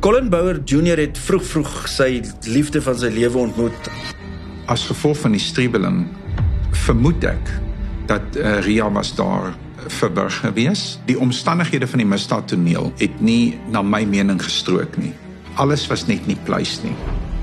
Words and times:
Colin 0.00 0.28
Bouwer 0.30 0.60
Junior 0.64 1.00
het 1.02 1.18
vroeg 1.18 1.42
vroeg 1.42 1.70
sy 1.90 2.20
liefde 2.46 2.78
van 2.82 2.94
sy 2.94 3.08
lewe 3.10 3.40
ontmoet. 3.40 3.88
As 4.70 4.84
gevolg 4.86 5.18
van 5.24 5.34
die 5.34 5.42
strebeling 5.42 6.04
vermoed 6.84 7.26
ek 7.26 7.50
dat 8.06 8.38
uh, 8.38 8.60
Ria 8.62 8.86
was 8.94 9.10
daar 9.18 9.50
verberg 9.98 10.38
gewees. 10.44 11.00
Die 11.10 11.18
omstandighede 11.18 11.90
van 11.90 12.04
die 12.04 12.06
misdaadtoneel 12.06 12.92
het 13.02 13.18
nie 13.18 13.58
na 13.74 13.82
my 13.82 14.04
mening 14.06 14.38
gestrook 14.38 14.94
nie. 15.02 15.10
Alles 15.58 15.88
was 15.90 16.06
net 16.06 16.30
nie 16.30 16.38
pleis 16.46 16.78
nie. 16.86 16.94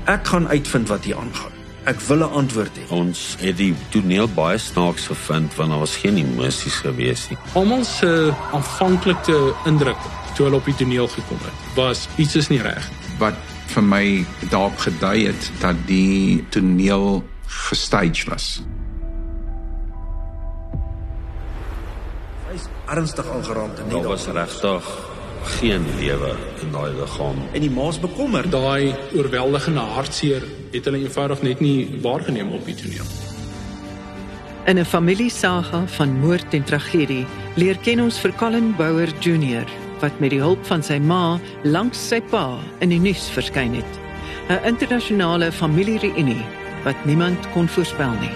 Ek 0.08 0.24
gaan 0.32 0.48
uitvind 0.48 0.88
wat 0.88 1.04
hier 1.04 1.20
aangaan. 1.20 1.52
Ek 1.84 2.00
wil 2.08 2.24
'n 2.24 2.32
antwoord 2.40 2.72
hê. 2.72 2.88
Ons 2.88 3.36
het 3.38 3.60
die 3.60 3.74
toneel 3.92 4.32
baie 4.32 4.58
snaaks 4.58 5.12
gevind 5.12 5.52
want 5.60 5.70
daar 5.70 5.84
was 5.84 5.96
geen 5.96 6.16
emosies 6.16 6.80
gewees 6.80 7.28
nie. 7.28 7.38
Almal 7.52 7.84
se 7.84 8.32
aanvanklike 8.52 9.52
indruk 9.66 10.00
toe 10.36 10.46
hulle 10.46 10.60
op 10.60 10.64
die 10.68 10.74
toneel 10.76 11.08
gekom 11.08 11.40
het, 11.44 11.60
was 11.76 12.06
iets 12.20 12.36
is 12.36 12.48
nie 12.52 12.60
reg. 12.62 12.84
Wat 13.18 13.36
vir 13.72 13.82
my 13.82 14.04
daarop 14.50 14.78
gedui 14.84 15.26
het 15.26 15.50
dat 15.62 15.76
die 15.88 16.44
toneel 16.54 17.22
gestage 17.68 18.28
was. 18.30 18.60
Hy's 22.50 22.66
ernstig 22.92 23.28
aangeraak 23.32 23.78
en 23.82 23.88
Daar 23.90 24.08
was 24.08 24.26
regtig 24.26 24.88
geen 25.56 25.84
lewe 25.98 26.34
in 26.62 26.72
daai 26.72 26.92
liggaam. 26.94 27.36
en 27.52 27.60
die 27.60 27.70
ma's 27.70 27.98
bekommer. 28.00 28.50
Daai 28.50 28.94
oorweldigende 29.14 29.80
hartseer 29.80 30.42
het 30.72 30.84
hulle 30.84 30.98
eenvoudig 30.98 31.42
net 31.42 31.60
nie 31.60 32.00
waargeneem 32.02 32.52
op 32.52 32.64
die 32.64 32.74
toneel. 32.74 33.08
In 34.66 34.78
'n 34.78 34.84
familiesaga 34.84 35.86
van 35.86 36.18
moord 36.20 36.54
en 36.54 36.64
tragedie 36.64 37.26
leer 37.54 37.78
ken 37.78 38.00
ons 38.00 38.18
vir 38.18 38.32
Colin 38.34 38.74
Bouwer 38.76 39.12
Junior 39.20 39.64
wat 40.00 40.20
met 40.20 40.30
die 40.30 40.40
hulp 40.40 40.62
van 40.66 40.82
sy 40.82 40.98
ma 40.98 41.38
langs 41.62 42.00
sy 42.08 42.20
pa 42.30 42.58
in 42.84 42.92
die 42.94 43.00
nuus 43.00 43.28
verskyn 43.30 43.74
het. 43.74 43.92
'n 44.48 44.62
Internasionale 44.64 45.52
familiereunie 45.52 46.44
wat 46.84 47.04
niemand 47.04 47.50
kon 47.52 47.68
voorspel 47.68 48.12
nie. 48.20 48.34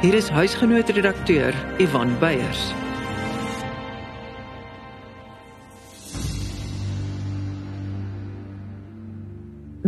Hier 0.00 0.14
is 0.14 0.28
huisgenootredakteur 0.28 1.54
Ivan 1.78 2.18
Beyers. 2.18 2.79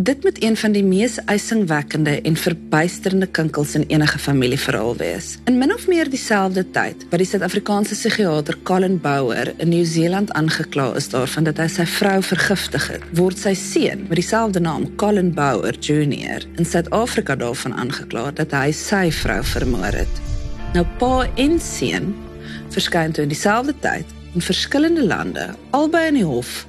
Dit 0.02 0.22
moet 0.22 0.42
een 0.42 0.56
van 0.56 0.72
die 0.72 0.82
mees 0.84 1.18
eisingwekkende 1.24 2.20
en 2.26 2.36
verbuisterende 2.36 3.26
kinkels 3.26 3.74
in 3.74 3.84
enige 3.86 4.18
familieverhaal 4.18 4.96
wees. 4.96 5.36
In 5.44 5.58
min 5.58 5.74
of 5.74 5.84
meer 5.86 6.08
dieselfde 6.10 6.64
tyd 6.74 7.04
wat 7.10 7.20
die 7.22 7.26
Suid-Afrikaanse 7.28 7.94
psigiater 7.94 8.56
Colin 8.66 8.96
Bouwer 9.00 9.52
in 9.62 9.68
Nieu-Seeland 9.70 10.32
aangekla 10.32 10.88
is 10.98 11.06
daarvan 11.12 11.46
dat 11.46 11.60
hy 11.62 11.68
sy 11.70 11.86
vrou 11.86 12.16
vergiftig 12.26 12.88
het, 12.90 13.04
word 13.14 13.38
sy 13.38 13.52
seun 13.54 14.02
met 14.08 14.18
dieselfde 14.18 14.62
naam, 14.64 14.88
Colin 14.98 15.30
Bouwer 15.36 15.78
Jr, 15.78 16.48
in 16.56 16.66
Suid-Afrika 16.66 17.36
daarvan 17.38 17.76
aangekla 17.84 18.32
dat 18.40 18.56
hy 18.58 18.72
sy 18.74 19.04
vrou 19.20 19.38
vermoor 19.52 20.00
het. 20.00 20.22
Nou 20.74 20.82
pa 20.98 21.28
en 21.44 21.60
seun 21.62 22.10
verskyn 22.74 23.14
toe 23.14 23.28
in 23.28 23.30
dieselfde 23.36 23.76
tyd 23.86 24.18
in 24.34 24.42
verskillende 24.42 25.06
lande, 25.06 25.46
albei 25.70 26.08
in 26.10 26.18
die 26.18 26.26
hof 26.26 26.64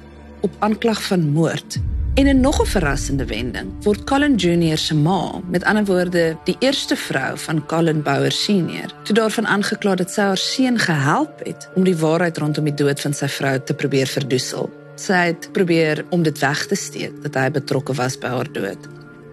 op 0.46 0.54
aanklag 0.62 1.02
van 1.08 1.26
moord 1.34 1.80
En 2.14 2.26
in 2.26 2.40
nog 2.40 2.60
'n 2.62 2.66
verrassende 2.66 3.26
wending 3.26 3.72
word 3.82 4.04
Colin 4.04 4.34
Junior 4.34 4.78
se 4.78 4.94
ma, 4.94 5.40
met 5.48 5.64
ander 5.64 5.84
woorde, 5.84 6.36
die 6.44 6.56
eerste 6.58 6.96
vrou 6.96 7.38
van 7.38 7.66
Colin 7.66 8.02
Bouwer 8.02 8.32
Senior, 8.32 8.94
toe 9.02 9.14
daarvan 9.14 9.46
aangekla 9.46 9.94
dat 9.94 10.10
sy 10.10 10.20
haar 10.20 10.36
seun 10.36 10.78
gehelp 10.78 11.40
het 11.42 11.68
om 11.74 11.84
die 11.84 11.96
waarheid 11.96 12.38
rondom 12.38 12.64
die 12.64 12.74
dood 12.74 13.00
van 13.00 13.12
sy 13.12 13.28
vrou 13.28 13.58
te 13.64 13.74
probeer 13.74 14.06
verdoesel. 14.06 14.70
Sy 14.94 15.12
het 15.12 15.48
probeer 15.52 16.04
om 16.10 16.22
dit 16.22 16.38
weg 16.38 16.66
te 16.66 16.74
steek 16.74 17.22
dat 17.22 17.34
hy 17.34 17.50
betrokke 17.50 17.94
was 17.94 18.18
by 18.18 18.26
haar 18.26 18.52
dood. 18.52 18.88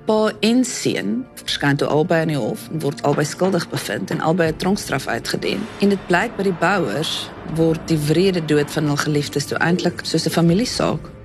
Pa 0.05 0.31
en 0.39 0.65
seun 0.65 1.25
verskyn 1.35 1.77
toe 1.77 1.87
albei 1.87 2.21
in 2.21 2.27
die 2.27 2.37
hof 2.37 2.69
en 2.71 2.79
word 2.79 3.01
albei 3.01 3.25
skuldig 3.25 3.69
bevind 3.69 4.09
en 4.09 4.21
albei 4.21 4.47
'n 4.47 4.55
tronkstraf 4.57 5.07
uitgedien. 5.07 5.61
En 5.79 5.89
dit 5.89 6.07
blyk 6.07 6.35
by 6.37 6.43
die 6.43 6.59
Bouwers 6.59 7.29
word 7.55 7.87
die 7.87 7.99
wrede 7.99 8.45
dood 8.45 8.71
van 8.71 8.85
hul 8.85 8.97
geliefdes 8.97 9.45
toe 9.45 9.57
eintlik 9.57 9.99
soos 10.03 10.25
'n 10.25 10.29
familiesaak 10.29 11.20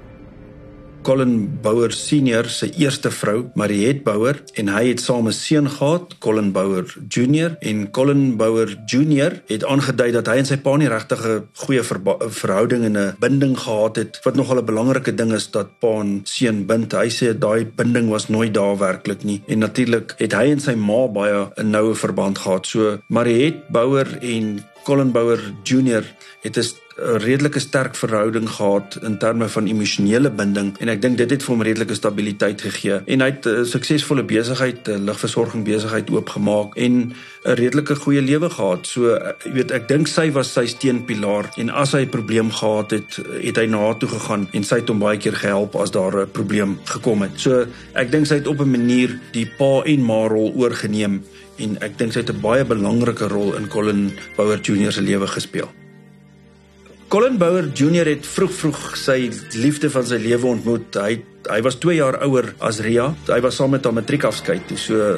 Colin 1.07 1.61
Bouwer 1.63 1.93
senior 1.95 2.49
se 2.51 2.67
eerste 2.75 3.13
vrou, 3.15 3.45
Mariet 3.55 4.01
Bouwer, 4.03 4.41
en 4.59 4.73
hy 4.75 4.89
het 4.89 5.01
saam 5.01 5.29
'n 5.29 5.33
seun 5.33 5.69
gehad, 5.71 6.19
Colin 6.19 6.51
Bouwer 6.51 6.85
junior, 7.09 7.55
en 7.61 7.91
Colin 7.93 8.37
Bouwer 8.37 8.75
junior 8.87 9.39
het 9.47 9.65
aangedui 9.65 10.11
dat 10.11 10.27
hy 10.27 10.37
en 10.39 10.47
sy 10.47 10.57
pa 10.57 10.77
nie 10.77 10.89
regtig 10.89 11.23
'n 11.25 11.47
goeie 11.55 11.83
verhouding 12.43 12.85
en 12.85 12.99
'n 12.99 13.15
binding 13.21 13.57
gehad 13.57 13.97
het. 13.97 14.21
Wat 14.25 14.35
nogal 14.35 14.59
'n 14.59 14.67
belangrike 14.67 15.15
ding 15.15 15.33
is 15.33 15.51
dat 15.51 15.79
pa 15.79 16.01
en 16.01 16.21
seun 16.25 16.67
bind. 16.67 16.93
Hy 16.93 17.09
sê 17.09 17.39
daai 17.39 17.65
binding 17.77 18.09
was 18.09 18.29
nooit 18.29 18.55
daar 18.55 18.77
werklik 18.77 19.23
nie. 19.23 19.43
En 19.47 19.59
natuurlik 19.59 20.15
het 20.19 20.33
hy 20.33 20.51
en 20.51 20.61
sy 20.61 20.75
ma 20.75 21.07
baie 21.07 21.51
'n 21.57 21.71
noue 21.71 21.95
verband 21.95 22.39
gehad. 22.39 22.67
So 22.67 22.99
Mariet 23.09 23.69
Bouwer 23.69 24.19
en 24.21 24.65
Colin 24.87 25.11
Bouwer 25.11 25.41
junior 25.65 26.05
het 26.43 26.57
'n 26.57 26.63
'n 26.97 27.19
redelike 27.21 27.61
sterk 27.61 27.95
verhouding 27.95 28.49
gehad 28.49 28.99
in 29.03 29.19
terme 29.19 29.49
van 29.49 29.67
emosionele 29.67 30.31
binding 30.31 30.71
en 30.81 30.89
ek 30.89 31.03
dink 31.03 31.19
dit 31.21 31.31
het 31.31 31.43
vir 31.45 31.53
hom 31.53 31.63
redelike 31.63 31.95
stabiliteit 31.95 32.63
gegee 32.65 33.03
en 33.05 33.21
hy 33.21 33.27
het 33.35 33.47
'n 33.47 33.67
suksesvolle 33.69 34.25
besigheid, 34.25 34.89
'n 34.89 35.05
ligversorging 35.05 35.65
besigheid 35.65 36.11
oopgemaak 36.11 36.77
en 36.77 37.13
'n 37.45 37.55
redelike 37.61 37.95
goeie 37.95 38.23
lewe 38.23 38.51
gehad. 38.51 38.87
So 38.87 39.13
jy 39.45 39.53
weet 39.53 39.71
ek 39.71 39.89
dink 39.89 40.07
sy 40.07 40.33
was 40.33 40.53
sy 40.53 40.67
steunpilaar 40.67 41.51
en 41.57 41.71
as 41.71 41.93
hy 41.93 42.01
'n 42.01 42.09
probleem 42.09 42.51
gehad 42.51 42.91
het, 42.91 43.21
het 43.43 43.57
hy 43.57 43.67
na 43.67 43.79
haar 43.79 43.99
toe 43.99 44.09
gegaan 44.09 44.49
en 44.53 44.65
sy 44.65 44.77
het 44.77 44.89
hom 44.89 44.99
baie 44.99 45.19
keer 45.19 45.37
gehelp 45.37 45.77
as 45.77 45.91
daar 45.91 46.23
'n 46.23 46.31
probleem 46.31 46.79
gekom 46.85 47.23
het. 47.23 47.33
So 47.37 47.67
ek 47.95 48.11
dink 48.11 48.27
sy 48.27 48.35
het 48.35 48.47
op 48.47 48.61
'n 48.61 48.71
manier 48.71 49.21
die 49.33 49.51
pa 49.59 49.83
en 49.85 50.03
ma 50.03 50.27
rol 50.29 50.53
oorgeneem 50.57 51.23
en 51.59 51.79
ek 51.81 51.99
dink 51.99 52.13
sy 52.13 52.21
het 52.21 52.31
'n 52.31 52.41
baie 52.41 52.65
belangrike 52.65 53.29
rol 53.29 53.55
in 53.55 53.69
Colin 53.69 54.13
Bouwer 54.37 54.61
Junior 54.61 54.93
se 54.93 55.03
lewe 55.03 55.27
gespeel. 55.27 55.69
Colin 57.09 57.39
Bouwer 57.39 57.69
Junior 57.73 58.09
het 58.11 58.27
vroeg 58.27 58.51
vroeg 58.51 58.97
sy 58.99 59.31
liefde 59.55 59.87
van 59.95 60.07
sy 60.09 60.17
lewe 60.19 60.49
ontmoet. 60.57 60.97
Hy 60.99 61.23
hy 61.47 61.61
was 61.63 61.77
2 61.79 61.95
jaar 62.01 62.17
ouer 62.27 62.49
as 62.67 62.81
Ria. 62.83 63.05
Hy 63.29 63.39
was 63.45 63.55
saam 63.61 63.71
met 63.71 63.85
haar 63.87 63.95
matriekafskeid 63.95 64.65
toe. 64.67 64.77
So 64.77 65.13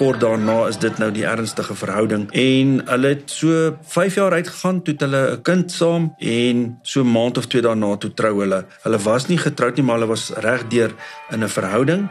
kort 0.00 0.22
daarna 0.22 0.62
is 0.70 0.78
dit 0.80 0.96
nou 0.98 1.10
die 1.12 1.26
ernstige 1.28 1.76
verhouding 1.76 2.24
en 2.32 2.78
hulle 2.88 3.10
het 3.12 3.28
so 3.28 3.74
5 3.92 4.16
jaar 4.16 4.38
uitgegaan 4.38 4.80
toe 4.82 4.94
hulle 5.04 5.22
'n 5.36 5.42
kind 5.42 5.70
saam 5.70 6.14
en 6.18 6.78
so 6.82 7.04
'n 7.04 7.12
maand 7.12 7.38
of 7.38 7.46
2 7.46 7.62
daarna 7.62 7.96
toe 7.96 8.14
trou 8.14 8.40
hulle. 8.40 8.64
Hulle 8.82 8.98
was 8.98 9.28
nie 9.28 9.38
getroud 9.38 9.76
nie, 9.76 9.84
maar 9.84 9.98
hulle 9.98 10.14
was 10.14 10.30
regdeur 10.30 10.94
in 11.30 11.44
'n 11.44 11.48
verhouding 11.48 12.08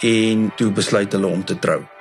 en 0.00 0.52
toe 0.56 0.70
besluit 0.70 1.12
hulle 1.12 1.26
om 1.26 1.44
te 1.44 1.58
trou. 1.58 1.93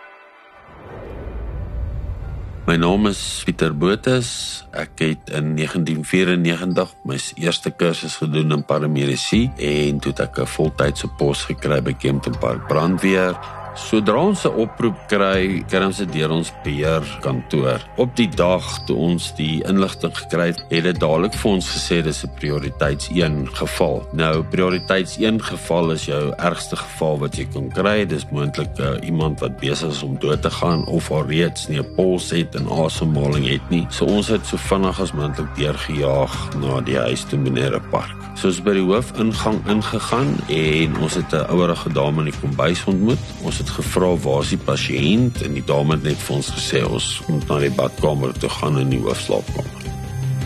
My 2.64 2.78
naam 2.80 3.10
is 3.10 3.20
Pieter 3.44 3.74
Botus. 3.76 4.64
Ek 4.72 5.02
het 5.04 5.32
in 5.36 5.50
1994 5.58 6.94
my 7.04 7.18
eerste 7.44 7.74
kursus 7.76 8.16
gedoen 8.22 8.56
in 8.56 8.64
paramedisy 8.64 9.50
en 9.60 10.00
toe 10.00 10.14
het 10.16 10.22
ek 10.24 10.40
'n 10.40 10.48
voltydse 10.48 11.10
pos 11.20 11.44
gekry 11.44 11.82
by 11.84 11.92
Kempton 11.92 12.38
Park 12.40 12.64
Brandweer 12.72 13.36
Sodra 13.74 14.22
ons 14.22 14.46
'n 14.46 14.54
oproep 14.54 14.98
kry, 15.10 15.64
kry 15.66 15.82
ons 15.82 15.98
dit 15.98 16.12
deur 16.14 16.32
ons 16.32 16.52
beheer 16.64 17.02
kantoor. 17.22 17.82
Op 17.98 18.16
die 18.16 18.30
dag 18.30 18.62
toe 18.86 18.96
ons 18.96 19.34
die 19.36 19.64
inligting 19.66 20.14
gekry 20.14 20.52
het, 20.52 20.62
het 20.70 20.84
dit 20.84 21.00
dadelik 21.00 21.34
vir 21.34 21.52
ons 21.52 21.70
gesê 21.74 22.04
dis 22.04 22.24
'n 22.24 22.30
prioriteits 22.38 23.10
1 23.10 23.48
geval. 23.50 24.06
Nou 24.14 24.44
prioriteits 24.44 25.18
1 25.18 25.42
geval 25.42 25.92
is 25.92 26.06
jou 26.06 26.34
ergste 26.38 26.76
geval 26.76 27.20
wat 27.20 27.36
jy 27.36 27.48
kan 27.54 27.70
kry. 27.70 28.06
Dis 28.06 28.30
moontlik 28.32 28.78
uh, 28.80 29.02
iemand 29.02 29.40
wat 29.40 29.58
besig 29.60 29.90
is 29.90 30.04
om 30.04 30.20
dood 30.20 30.42
te 30.42 30.52
gaan 30.52 30.86
of 30.86 31.12
al 31.12 31.26
reeds 31.26 31.68
nie 31.68 31.80
'n 31.80 31.96
pols 31.96 32.30
het 32.30 32.56
en 32.56 32.70
asemhaling 32.70 33.48
het 33.48 33.70
nie. 33.70 33.88
So 33.90 34.06
ons 34.06 34.28
het 34.28 34.46
so 34.46 34.58
vinnig 34.58 35.00
as 35.00 35.14
moontlik 35.14 35.56
deurgejaag 35.56 36.56
na 36.62 36.82
die 36.82 36.98
huis 36.98 37.24
toe 37.24 37.40
meneer 37.40 37.82
Park. 37.90 38.16
So 38.36 38.48
ons 38.48 38.62
by 38.62 38.74
die 38.74 38.86
hoofingang 38.86 39.62
ingegaan 39.68 40.38
en 40.48 40.98
ons 40.98 41.14
het 41.14 41.34
'n 41.34 41.46
ouerige 41.50 41.90
dame 41.94 42.20
in 42.20 42.32
die 42.32 42.40
kombuis 42.42 42.86
ontmoet. 42.86 43.20
Ons 43.42 43.63
het 43.64 43.72
gevra 43.78 44.12
waar 44.20 44.42
is 44.44 44.52
die 44.52 44.60
pasiënt 44.60 45.40
en 45.46 45.56
die 45.56 45.64
dame 45.64 45.96
het 45.96 46.04
net 46.04 46.20
vir 46.26 46.36
ons 46.36 46.52
gesê 46.52 46.84
ons 46.84 47.08
moet 47.30 47.46
na 47.48 47.62
die 47.64 47.72
badkamer 47.78 48.36
toe 48.42 48.52
gaan 48.52 48.80
in 48.82 48.92
die 48.92 49.00
hoofslaapkamer. 49.04 49.92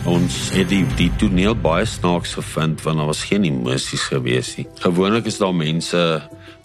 Ons 0.08 0.36
het 0.54 0.70
die 0.70 0.84
die 0.96 1.10
toneel 1.20 1.56
baie 1.58 1.86
snaaks 1.88 2.36
gevind 2.38 2.84
want 2.84 3.02
daar 3.02 3.10
was 3.10 3.24
geen 3.26 3.46
emosies 3.48 4.06
gewees 4.12 4.54
nie. 4.56 4.68
Gewoonlik 4.84 5.26
is 5.26 5.40
daar 5.42 5.56
mense 5.56 6.04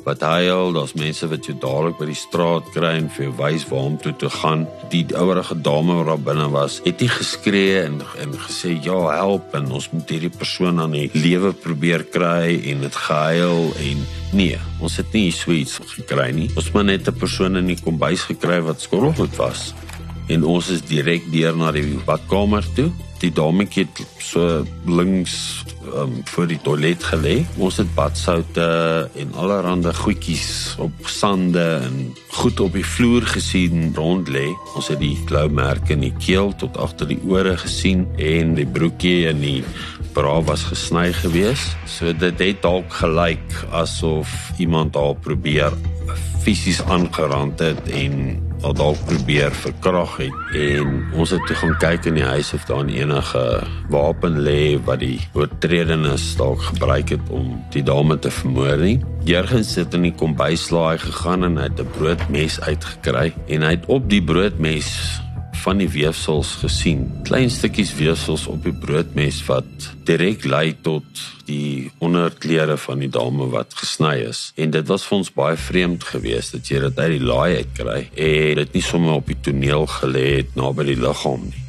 wat 0.03 0.21
huil, 0.21 0.73
daar's 0.75 0.93
mense 0.99 1.27
wat 1.31 1.47
jou 1.47 1.55
dadelik 1.59 1.97
by 1.99 2.07
die 2.09 2.17
straat 2.17 2.67
kry 2.75 2.91
en 2.99 3.09
vir 3.13 3.25
jou 3.27 3.33
wys 3.39 3.65
waar 3.69 3.85
om 3.87 3.97
toe 4.01 4.13
te 4.19 4.29
gaan. 4.29 4.65
Die 4.91 5.05
ouerige 5.15 5.55
dame 5.63 5.95
wat 5.99 6.09
daar 6.09 6.23
binne 6.27 6.47
was, 6.53 6.79
het 6.85 7.03
nie 7.03 7.11
geskree 7.11 7.83
en 7.85 8.01
en 8.23 8.35
gesê 8.45 8.75
ja, 8.83 8.97
help 9.15 9.55
en 9.57 9.71
ons 9.71 9.89
moet 9.93 10.11
hierdie 10.15 10.33
persoon 10.33 10.81
aan 10.83 10.95
die 10.97 11.09
lewe 11.13 11.53
probeer 11.53 12.03
kry 12.03 12.59
en 12.71 12.83
dit 12.83 12.99
gehuil 13.05 13.71
en 13.87 14.03
nee, 14.35 14.59
ons 14.83 14.99
het 14.99 15.15
nie 15.15 15.31
sweets 15.31 15.79
gekry 15.95 16.31
nie. 16.35 16.49
Ons 16.57 16.71
het 16.73 16.85
net 16.85 17.07
'n 17.07 17.19
persoon 17.19 17.55
in 17.57 17.67
die 17.67 17.79
kombuis 17.79 18.27
gekry 18.27 18.59
wat 18.61 18.81
skorrelgoed 18.81 19.35
was. 19.37 19.73
En 20.27 20.43
ons 20.43 20.69
is 20.69 20.81
direk 20.81 21.31
deur 21.31 21.55
na 21.55 21.71
die 21.71 21.99
badkamer 22.05 22.63
toe 22.75 22.91
die 23.23 23.31
dametjie 23.33 23.85
het 23.87 24.03
so 24.21 24.63
links 24.87 25.63
um, 25.95 26.19
voor 26.31 26.47
die 26.49 26.59
toilet 26.63 27.03
gelê. 27.13 27.35
Ons 27.57 27.79
het 27.81 27.89
badsoute 27.95 28.67
en 29.19 29.33
allerlei 29.39 29.93
goedjies 29.95 30.75
op 30.83 31.07
sande 31.07 31.63
en 31.85 32.13
goed 32.35 32.59
op 32.63 32.75
die 32.75 32.85
vloer 32.85 33.25
gesien 33.35 33.93
rond 33.95 34.29
lê. 34.31 34.49
Ons 34.75 34.91
het 34.91 34.99
die 35.01 35.15
blou 35.29 35.45
merke 35.49 35.95
in 35.95 36.05
die 36.07 36.15
keel 36.19 36.53
tot 36.59 36.77
agter 36.81 37.09
die 37.11 37.19
ore 37.29 37.55
gesien 37.61 38.07
en 38.17 38.55
die 38.59 38.67
broekie 38.67 39.27
en 39.29 39.41
die 39.43 39.61
bra 40.13 40.41
was 40.45 40.63
gesny 40.69 41.11
gewees. 41.13 41.73
So 41.89 42.13
dit 42.13 42.39
het 42.39 42.61
dalk 42.61 42.93
gelyk 43.01 43.57
asof 43.73 44.51
iemand 44.61 44.95
haar 44.95 45.17
probeer 45.25 45.73
fisies 46.43 46.81
aangerand 46.91 47.61
het 47.63 47.87
en 47.95 48.35
wat 48.63 48.75
dalk 48.79 48.99
probeer 49.07 49.51
verkrag 49.55 50.17
het 50.19 50.55
en 50.59 50.99
ons 51.19 51.31
het 51.35 51.43
toe 51.47 51.55
gaan 51.59 51.75
kyk 51.79 52.07
in 52.11 52.19
die 52.19 52.25
huis 52.27 52.51
of 52.55 52.65
daar 52.67 52.87
enige 52.87 53.43
wapen 53.91 54.39
lê 54.43 54.75
wat 54.87 55.01
die 55.03 55.19
oortredenis 55.35 56.29
dalk 56.39 56.63
gebruik 56.69 57.15
het 57.15 57.31
om 57.31 57.55
die 57.75 57.83
dame 57.83 58.19
te 58.19 58.31
vermoor 58.31 58.79
nie. 58.83 58.97
Jurgens 59.27 59.75
het 59.79 59.95
in 59.95 60.07
die 60.09 60.15
kombuislaai 60.19 60.99
gegaan 61.03 61.47
en 61.47 61.59
hy 61.59 61.67
het 61.71 61.79
'n 61.79 61.91
broodmes 61.97 62.59
uitgekry 62.61 63.33
en 63.47 63.61
hy 63.63 63.71
het 63.79 63.85
op 63.87 64.09
die 64.09 64.23
broodmes 64.23 65.19
van 65.63 65.79
die 65.79 65.89
weefsels 65.89 66.57
gesien. 66.61 67.05
Klein 67.27 67.51
stukkies 67.51 67.93
weefsels 67.95 68.45
op 68.51 68.65
die 68.65 68.75
broodmes 68.75 69.39
wat 69.47 69.89
direk 70.07 70.43
lei 70.47 70.75
tot 70.83 71.23
die 71.47 71.91
onderklere 72.03 72.77
van 72.79 73.03
die 73.03 73.11
dame 73.11 73.47
wat 73.53 73.75
gesny 73.79 74.15
is. 74.27 74.45
En 74.59 74.73
dit 74.75 74.87
was 74.91 75.07
vir 75.07 75.17
ons 75.21 75.33
baie 75.35 75.59
vreemd 75.59 76.03
geweest 76.11 76.57
dat 76.57 76.71
jy 76.71 76.83
dit 76.87 76.99
uit 76.99 77.11
die 77.15 77.23
laai 77.23 77.57
uitkry 77.63 77.99
en 78.11 78.63
dit 78.63 78.79
nie 78.79 78.85
sommer 78.85 79.19
op 79.21 79.29
die 79.31 79.39
toneel 79.49 79.87
gelê 79.99 80.25
het 80.41 80.55
naby 80.59 80.89
die 80.91 80.99
liggaam 80.99 81.47
nie. 81.49 81.67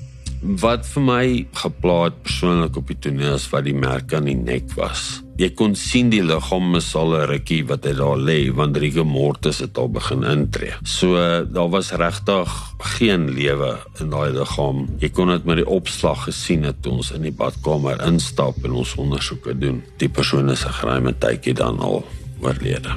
Wat 0.60 0.84
vir 0.84 1.04
my 1.06 1.26
geplaat 1.56 2.18
persoonlik 2.26 2.76
op 2.76 2.90
die 2.90 3.00
toneel 3.08 3.38
is 3.38 3.46
wat 3.52 3.64
die 3.68 3.76
merk 3.78 4.12
aan 4.12 4.28
die 4.28 4.38
nek 4.38 4.74
was 4.76 5.23
jy 5.40 5.48
kon 5.58 5.72
sien 5.74 6.10
die 6.12 6.22
liggaam 6.22 6.76
is 6.78 6.92
al 6.94 7.14
'n 7.14 7.26
rukkie 7.26 7.64
wat 7.66 7.84
hy 7.84 7.94
daar 7.98 8.18
lê 8.18 8.54
want 8.54 8.76
rigor 8.76 9.06
mortis 9.06 9.58
het 9.58 9.78
al 9.78 9.88
begin 9.88 10.22
intree. 10.22 10.74
So 10.84 11.16
daar 11.44 11.70
was 11.70 11.90
regtig 11.90 12.50
geen 12.78 13.30
lewe 13.30 13.78
in 14.00 14.10
daai 14.10 14.30
liggaam. 14.30 14.88
Jy 15.00 15.10
kon 15.10 15.28
dit 15.28 15.44
met 15.44 15.56
die 15.56 15.66
opslag 15.66 16.24
gesien 16.24 16.62
het 16.64 16.86
ons 16.86 17.10
in 17.10 17.22
die 17.22 17.32
badkamer 17.32 18.06
instap 18.06 18.64
en 18.64 18.72
ons 18.72 18.94
ondersoeke 18.94 19.58
doen. 19.58 19.82
Die 19.98 20.08
persoon 20.08 20.50
is 20.50 20.64
'n 20.64 20.72
geruime 20.72 21.14
tydjie 21.18 21.54
dan 21.54 21.78
al 21.78 22.04
oorlede. 22.40 22.94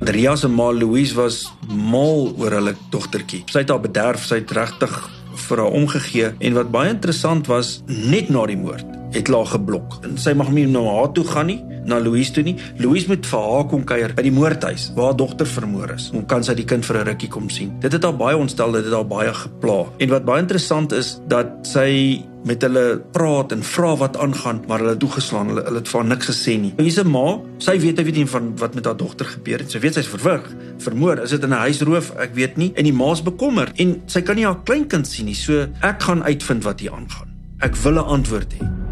Ria 0.00 0.36
se 0.36 0.48
ma 0.48 0.72
Louise 0.72 1.14
was 1.14 1.52
mal 1.68 2.34
oor 2.38 2.50
hulle 2.50 2.74
dogtertjie. 2.90 3.42
Sy 3.46 3.58
het 3.58 3.68
haar 3.68 3.80
bederf, 3.80 4.24
sy 4.24 4.34
het 4.34 4.50
regtig 4.50 5.10
vir 5.34 5.58
haar 5.58 5.72
omgegee 5.72 6.32
en 6.38 6.52
wat 6.52 6.70
baie 6.70 6.90
interessant 6.90 7.46
was 7.46 7.82
net 7.86 8.28
na 8.28 8.46
die 8.46 8.56
moord 8.56 8.93
het 9.14 9.30
haar 9.30 9.46
geblok. 9.46 9.98
En 10.04 10.18
sy 10.20 10.34
mag 10.36 10.50
nie 10.54 10.66
na 10.66 10.82
haar 10.82 11.12
toe 11.14 11.24
gaan 11.24 11.46
nie, 11.50 11.60
na 11.84 11.98
Louise 12.00 12.32
toe 12.34 12.44
nie. 12.44 12.56
Louise 12.80 13.08
moet 13.08 13.26
vir 13.28 13.46
haar 13.48 13.66
kom 13.70 13.84
kuier 13.88 14.14
by 14.16 14.24
die 14.26 14.34
moordhuis 14.34 14.90
waar 14.96 15.12
haar 15.12 15.18
dogter 15.20 15.48
vermoor 15.48 15.94
is. 15.96 16.10
Hoe 16.14 16.24
kan 16.28 16.44
sy 16.44 16.56
die 16.58 16.66
kind 16.68 16.84
vir 16.86 17.00
'n 17.00 17.06
rukkie 17.08 17.28
kom 17.28 17.50
sien? 17.50 17.72
Dit 17.80 17.92
het 17.92 18.02
haar 18.02 18.16
baie 18.16 18.36
ontstel, 18.36 18.72
dit 18.72 18.84
het 18.84 18.92
haar 18.92 19.06
baie 19.06 19.34
gepla. 19.34 19.86
En 19.98 20.08
wat 20.08 20.24
baie 20.24 20.40
interessant 20.40 20.92
is 20.92 21.20
dat 21.28 21.46
sy 21.62 22.22
met 22.44 22.62
hulle 22.62 23.00
praat 23.12 23.52
en 23.52 23.62
vra 23.62 23.96
wat 23.96 24.16
aangaan, 24.16 24.64
maar 24.68 24.78
hulle 24.78 24.90
het 24.90 25.00
toegeslaan. 25.00 25.48
Hulle 25.48 25.62
hulle 25.64 25.80
het 25.80 25.88
vir 25.88 26.04
niks 26.04 26.28
gesê 26.28 26.60
nie. 26.60 26.74
Hier's 26.76 26.98
'n 26.98 27.08
ma, 27.08 27.40
sy 27.58 27.78
weet 27.78 28.02
weet 28.02 28.16
nie 28.16 28.26
van 28.26 28.56
wat 28.58 28.74
met 28.74 28.84
haar 28.84 28.96
dogter 28.96 29.26
gebeur 29.26 29.58
het. 29.58 29.70
Sy 29.70 29.78
weet 29.78 29.94
sy's 29.94 30.06
verwrig, 30.06 30.54
vermoor. 30.78 31.22
Is 31.22 31.30
dit 31.30 31.42
in 31.42 31.48
'n 31.48 31.52
huisroof? 31.66 32.12
Ek 32.16 32.34
weet 32.34 32.56
nie. 32.56 32.72
En 32.74 32.84
die 32.84 32.92
ma's 32.92 33.22
bekommer 33.22 33.72
en 33.76 34.02
sy 34.06 34.20
kan 34.20 34.36
nie 34.36 34.44
haar 34.44 34.62
kleinkind 34.64 35.06
sien 35.06 35.26
nie. 35.26 35.34
So 35.34 35.66
ek 35.80 36.02
gaan 36.02 36.22
uitvind 36.22 36.64
wat 36.64 36.80
hier 36.80 36.92
aangaan. 36.92 37.28
Ek 37.60 37.76
wil 37.76 37.92
'n 37.92 38.06
antwoord 38.06 38.52
hê 38.52 38.83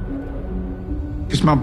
is 1.32 1.43
maar 1.43 1.58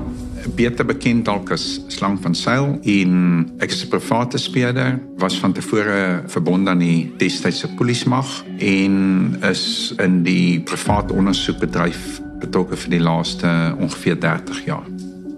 beter 0.56 0.86
bekend 0.86 1.26
dalk 1.26 1.52
as 1.54 1.82
slang 1.94 2.18
van 2.24 2.36
seil 2.36 2.72
en 2.82 3.14
ek 3.62 3.70
is 3.70 3.84
'n 3.86 3.90
private 3.90 4.38
speler 4.38 5.00
was 5.18 5.38
van 5.40 5.54
tevore 5.54 6.24
verbonde 6.28 6.70
aan 6.70 6.82
die 6.82 7.12
destydse 7.18 7.68
polismag 7.78 8.44
en 8.58 9.38
is 9.42 9.94
in 9.98 10.24
die 10.24 10.60
private 10.60 11.14
ondersoekbedryf 11.14 12.22
betrokke 12.40 12.76
vir 12.76 12.90
die 12.90 13.04
laaste 13.04 13.76
ongeveer 13.80 14.20
30 14.20 14.66
jaar. 14.66 14.88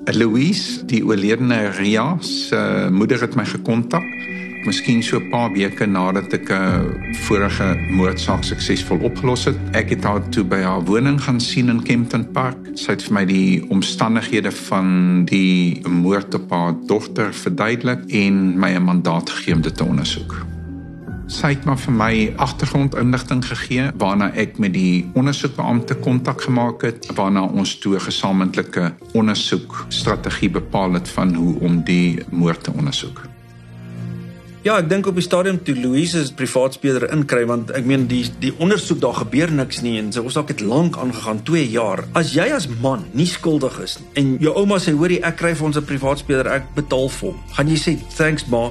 Louise, 0.05 0.85
die 0.85 1.05
oorledene 1.05 1.69
Ria 1.77 2.17
se 2.19 2.87
moeder 2.91 3.21
het 3.21 3.35
my 3.35 3.45
gekontak 3.45 4.05
miskien 4.65 5.03
so 5.03 5.17
'n 5.17 5.29
paar 5.29 5.51
weke 5.53 5.85
nadat 5.85 6.33
ek 6.33 6.49
'n 6.51 7.13
vorige 7.27 7.77
moordsaak 7.89 8.43
suksesvol 8.43 8.97
opgelos 8.97 9.45
het. 9.45 9.57
Ek 9.71 9.89
het 9.89 10.03
haar 10.03 10.29
toe 10.29 10.43
by 10.43 10.61
haar 10.61 10.83
woning 10.83 11.21
gaan 11.21 11.39
sien 11.39 11.69
in 11.69 11.83
Kempton 11.83 12.31
Park. 12.31 12.57
Sy 12.73 12.91
het 12.91 13.03
vir 13.03 13.13
my 13.13 13.25
die 13.25 13.63
omstandighede 13.69 14.51
van 14.51 15.25
die 15.25 15.81
moord 15.87 16.33
op 16.33 16.51
haar 16.51 16.75
dogter 16.87 17.33
verduidelik 17.33 17.99
en 18.09 18.59
my 18.59 18.75
'n 18.75 18.83
mandaat 18.83 19.29
gegee 19.29 19.55
om 19.55 19.61
dit 19.61 19.77
te 19.77 19.83
ondersoek. 19.83 20.45
Sy 21.31 21.53
het 21.53 21.63
maar 21.63 21.79
vir 21.79 21.93
my 21.95 22.33
agtergrondinligting 22.35 23.45
gegee 23.45 23.91
waarna 23.95 24.31
ek 24.35 24.57
met 24.59 24.73
die 24.73 25.07
ondersoekbeampte 25.15 25.95
kontak 26.03 26.41
gemaak 26.41 26.81
het 26.81 27.07
waarna 27.15 27.43
ons 27.47 27.77
toe 27.79 27.95
'n 27.95 28.03
gesamentlike 28.03 28.93
ondersoekstrategie 29.13 30.49
bepaal 30.49 30.93
het 30.93 31.09
van 31.09 31.33
hoe 31.33 31.59
om 31.59 31.83
die 31.83 32.19
moord 32.29 32.63
te 32.63 32.71
ondersoek. 32.73 33.30
Ja, 34.61 34.75
ek 34.77 34.91
dink 34.91 35.07
op 35.09 35.15
die 35.17 35.23
stadium 35.25 35.55
toe 35.65 35.73
Louise 35.73 36.19
se 36.21 36.33
privaat 36.37 36.75
speler 36.77 37.07
inkry 37.09 37.47
want 37.49 37.71
ek 37.73 37.87
meen 37.89 38.03
die 38.05 38.19
die 38.43 38.51
ondersoek 38.61 38.99
daar 39.01 39.15
gebeur 39.17 39.49
niks 39.49 39.79
nie 39.81 39.95
en 39.97 40.11
sy 40.13 40.21
ons 40.21 40.35
dalk 40.37 40.51
het 40.53 40.59
lank 40.61 40.99
aangegaan 41.01 41.39
2 41.47 41.63
jaar. 41.73 42.03
As 42.13 42.35
jy 42.35 42.45
as 42.53 42.67
man 42.83 43.07
nie 43.17 43.25
skuldig 43.25 43.79
is 43.81 43.95
en 44.21 44.35
jou 44.43 44.53
ouma 44.61 44.77
sê 44.77 44.93
hoorie 44.93 45.17
ek 45.25 45.39
kry 45.39 45.55
vir 45.57 45.65
ons 45.65 45.79
'n 45.81 45.89
privaat 45.89 46.21
speler, 46.21 46.45
ek 46.45 46.69
betaal 46.77 47.09
vir 47.09 47.31
hom. 47.31 47.39
Gaan 47.57 47.73
jy 47.73 47.79
sê 47.81 47.95
thanks 48.13 48.45
ma? 48.53 48.69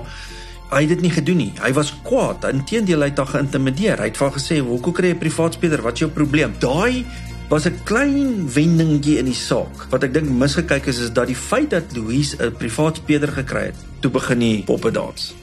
Hy 0.70 0.80
het 0.86 0.94
dit 0.94 1.02
nie 1.02 1.10
gedoen 1.10 1.36
nie. 1.36 1.52
Hy 1.58 1.72
was 1.72 1.90
kwaad. 2.04 2.46
Inteendeel 2.46 3.02
hy 3.02 3.10
het 3.10 3.18
haar 3.18 3.34
geïntimideer. 3.34 3.98
Hy 3.98 4.04
het 4.04 4.16
vir 4.16 4.28
haar 4.30 4.38
gesê, 4.38 4.60
"Hoekom 4.62 4.92
kry 4.92 5.08
jy 5.08 5.14
'n 5.14 5.18
privaat 5.18 5.54
speler? 5.54 5.82
Wat 5.82 5.94
is 5.94 6.06
jou 6.06 6.10
probleem?" 6.10 6.54
Daai 6.60 7.04
was 7.48 7.66
'n 7.66 7.74
klein 7.84 8.46
wendingetjie 8.46 9.18
in 9.18 9.24
die 9.24 9.34
saak. 9.34 9.90
Wat 9.90 10.04
ek 10.04 10.14
dink 10.14 10.30
misgekyk 10.30 10.86
is 10.86 11.00
is 11.00 11.10
dat 11.10 11.26
die 11.26 11.34
feit 11.34 11.70
dat 11.70 11.96
Louise 11.96 12.36
'n 12.38 12.52
privaat 12.52 12.96
speler 12.96 13.28
gekry 13.28 13.64
het, 13.64 13.76
toe 14.00 14.10
begin 14.10 14.38
die 14.38 14.62
poppe 14.62 14.92
dans. 14.92 15.39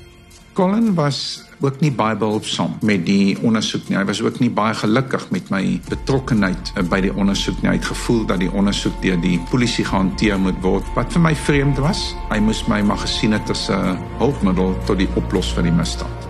Colin 0.58 0.94
was 0.94 1.44
ook 1.62 1.80
nie 1.86 1.92
baie 1.94 2.16
behulpsaam 2.18 2.72
met 2.82 3.04
die 3.06 3.38
ondersoek 3.46 3.92
nie. 3.92 3.98
Hy 4.00 4.06
was 4.10 4.24
ook 4.26 4.40
nie 4.42 4.50
baie 4.50 4.74
gelukkig 4.74 5.28
met 5.30 5.52
my 5.54 5.60
betrokkeheid 5.86 6.72
eh, 6.74 6.82
by 6.82 6.98
die 7.06 7.12
ondersoek 7.14 7.60
nie. 7.62 7.70
Hy 7.70 7.76
het 7.78 7.90
gevoel 7.92 8.24
dat 8.32 8.42
die 8.42 8.50
ondersoek 8.50 8.96
deur 9.04 9.20
die 9.22 9.36
polisie 9.52 9.86
gehanteer 9.86 10.40
moet 10.42 10.58
word. 10.64 10.88
Wat 10.96 11.14
vir 11.14 11.22
my 11.28 11.34
vreemd 11.38 11.78
was, 11.84 12.02
hy 12.32 12.40
moes 12.42 12.64
my 12.72 12.80
maar 12.90 12.98
gesien 13.04 13.38
het 13.38 13.54
as 13.54 13.68
'n 13.70 14.02
hulpmiddel 14.18 14.74
tot 14.90 14.98
die 14.98 15.10
oplos 15.14 15.54
van 15.54 15.70
die 15.70 15.76
misdaad. 15.78 16.26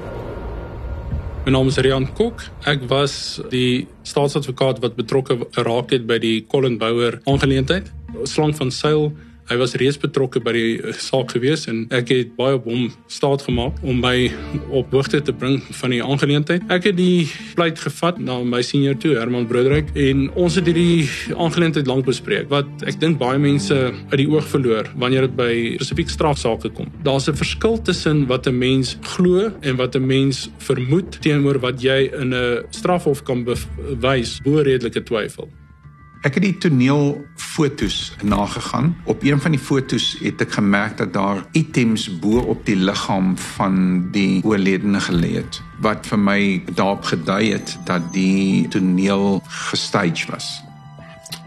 My 1.46 1.52
naam 1.56 1.72
is 1.72 1.78
Rian 1.80 2.12
Kok. 2.14 2.44
Ek 2.68 2.84
was 2.92 3.40
die 3.50 3.88
staatsadvokaat 4.04 4.84
wat 4.84 5.00
betrokke 5.00 5.40
geraak 5.52 5.96
het 5.96 6.04
by 6.06 6.20
die 6.20 6.44
Colin 6.52 6.78
Bouwer 6.78 7.22
aangeleentheid. 7.24 7.94
Slang 8.24 8.56
van 8.56 8.72
Sail 8.72 9.14
Hy 9.48 9.56
was 9.56 9.78
reeds 9.80 9.96
betrokke 9.96 10.42
by 10.44 10.52
die 10.52 10.72
eh, 10.82 10.96
saak 11.00 11.32
gewees 11.32 11.68
en 11.72 11.86
ek 11.96 12.10
het 12.12 12.34
baie 12.36 12.58
op 12.58 12.66
hom 12.68 12.90
staat 13.12 13.46
gemaak 13.48 13.78
om 13.88 14.02
my 14.04 14.28
op 14.76 14.92
hoogte 14.92 15.22
te 15.24 15.32
bring 15.32 15.62
van 15.80 15.94
die 15.96 16.02
aangeleentheid. 16.04 16.66
Ek 16.74 16.90
het 16.90 16.98
die 16.98 17.30
pleit 17.56 17.80
gevat 17.80 18.20
na 18.20 18.42
my 18.44 18.60
senior 18.66 18.98
toe, 19.00 19.14
Herman 19.16 19.48
Broederik, 19.48 19.94
en 19.96 20.26
ons 20.36 20.58
het 20.60 20.68
hierdie 20.68 21.08
aangeleentheid 21.32 21.88
lank 21.88 22.04
bespreek 22.10 22.52
wat 22.52 22.68
ek 22.88 23.00
dink 23.00 23.22
baie 23.22 23.40
mense 23.40 23.78
uit 24.12 24.18
die 24.20 24.28
oog 24.28 24.48
verloor 24.52 24.90
wanneer 25.00 25.30
dit 25.30 25.38
by 25.40 25.54
spesifiek 25.78 26.12
strafsaake 26.12 26.74
kom. 26.76 26.92
Daar's 27.08 27.30
'n 27.30 27.40
verskil 27.40 27.80
tussen 27.82 28.28
wat 28.28 28.48
'n 28.48 28.58
mens 28.58 28.98
glo 29.16 29.52
en 29.62 29.78
wat 29.78 29.96
'n 29.96 30.06
mens 30.06 30.50
vermoed 30.60 31.22
teenoor 31.22 31.60
wat 31.60 31.82
jy 31.82 32.12
in 32.20 32.34
'n 32.34 32.66
strafhof 32.72 33.24
kan 33.24 33.46
bewys 33.46 34.42
bo 34.44 34.60
redelike 34.60 35.04
twyfel. 35.04 35.48
Ek 36.26 36.34
het 36.34 36.44
die 36.44 36.58
toneelfoto's 36.58 38.16
nagegaan. 38.26 38.96
Op 39.06 39.24
een 39.24 39.42
van 39.42 39.54
die 39.54 39.62
foto's 39.62 40.16
het 40.22 40.42
ek 40.42 40.56
gemerk 40.58 40.98
dat 40.98 41.14
daar 41.14 41.44
items 41.54 42.08
bo 42.20 42.42
op 42.50 42.66
die 42.66 42.76
liggaam 42.76 43.36
van 43.54 44.08
die 44.12 44.42
oorledene 44.44 45.02
gelê 45.06 45.36
het 45.38 45.62
wat 45.86 46.08
vir 46.10 46.18
my 46.18 46.40
daarop 46.74 47.06
gedui 47.06 47.52
het 47.54 47.76
dat 47.86 48.02
die 48.16 48.66
toneel 48.74 49.44
gestage 49.70 50.26
was. 50.32 50.48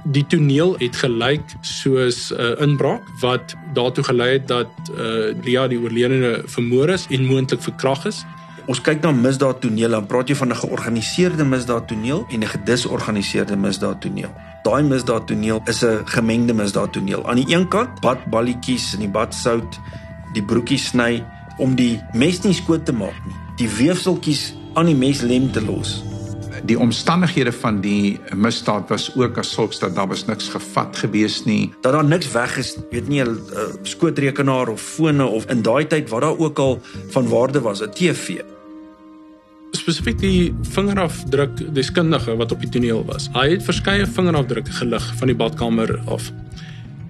Die 0.04 0.22
toneel 0.30 0.76
het 0.78 0.96
gelyk 0.96 1.42
soos 1.66 2.30
'n 2.30 2.38
uh, 2.38 2.62
inbraak 2.62 3.02
wat 3.20 3.56
daartoe 3.74 4.04
gelei 4.04 4.32
het 4.38 4.48
dat 4.48 4.70
uh, 4.94 5.34
Lia 5.42 5.66
die 5.68 5.80
oorledene 5.80 6.42
vermoor 6.46 6.88
is 6.88 7.06
en 7.10 7.26
moontlik 7.26 7.62
verkragt 7.62 8.06
is. 8.06 8.24
Ons 8.70 8.78
kyk 8.86 9.00
na 9.02 9.10
misdaadtoneel 9.10 9.96
en 9.98 10.04
praat 10.06 10.28
jy 10.30 10.36
van 10.38 10.52
'n 10.52 10.60
georganiseerde 10.62 11.44
misdaadtoneel 11.44 12.20
en 12.30 12.40
'n 12.40 12.52
gedisorganiseerde 12.54 13.56
misdaadtoneel. 13.56 14.30
Daai 14.62 14.82
misdaadtoneel 14.82 15.60
is 15.66 15.82
'n 15.82 16.06
gemengde 16.06 16.54
misdaadtoneel. 16.54 17.26
Aan 17.26 17.42
die 17.42 17.54
een 17.54 17.68
kant 17.68 18.00
badballetjies 18.00 18.94
in 18.94 19.00
die 19.00 19.08
badsout, 19.08 19.80
die 20.32 20.44
broekies 20.44 20.86
sny 20.86 21.24
om 21.58 21.74
die 21.74 22.00
mes 22.12 22.42
nie 22.42 22.52
skoot 22.52 22.86
te 22.86 22.92
maak 22.92 23.18
nie. 23.26 23.34
Die 23.56 23.68
weefseltjies 23.68 24.54
aan 24.74 24.86
die 24.86 24.94
meslem 24.94 25.52
te 25.52 25.62
los. 25.62 26.04
Die 26.64 26.78
omstandighede 26.78 27.52
van 27.52 27.80
die 27.80 28.20
misdaad 28.34 28.88
was 28.88 29.16
ook 29.16 29.38
as 29.38 29.52
sulks 29.52 29.78
dat 29.78 29.94
daar 29.94 30.08
was 30.08 30.26
niks 30.26 30.48
gevat 30.48 30.96
gewees 30.96 31.44
nie. 31.44 31.72
Dat 31.80 31.92
daar 31.92 32.04
niks 32.04 32.32
weg 32.32 32.56
is, 32.56 32.76
weet 32.90 33.08
nie 33.08 33.22
'n 33.22 33.28
uh, 33.28 33.60
skootrekenaar 33.82 34.68
of 34.68 34.80
fone 34.80 35.26
of 35.26 35.44
in 35.46 35.62
daai 35.62 35.86
tyd 35.86 36.08
wat 36.08 36.20
daar 36.20 36.38
ook 36.38 36.58
al 36.58 36.80
van 37.10 37.28
waarde 37.28 37.60
was, 37.60 37.80
'n 37.82 37.90
TV. 37.90 38.40
Spesifiek 39.80 40.18
die 40.20 40.50
vingerafdruk 40.74 41.60
deskundige 41.74 42.34
wat 42.36 42.52
op 42.52 42.60
die 42.60 42.68
toneel 42.68 43.00
was. 43.08 43.30
Hy 43.32 43.46
het 43.54 43.64
verskeie 43.64 44.04
vingerafdrukke 44.04 44.74
gelig 44.76 45.06
van 45.16 45.30
die 45.30 45.36
badkamer 45.36 45.94
af. 46.06 46.28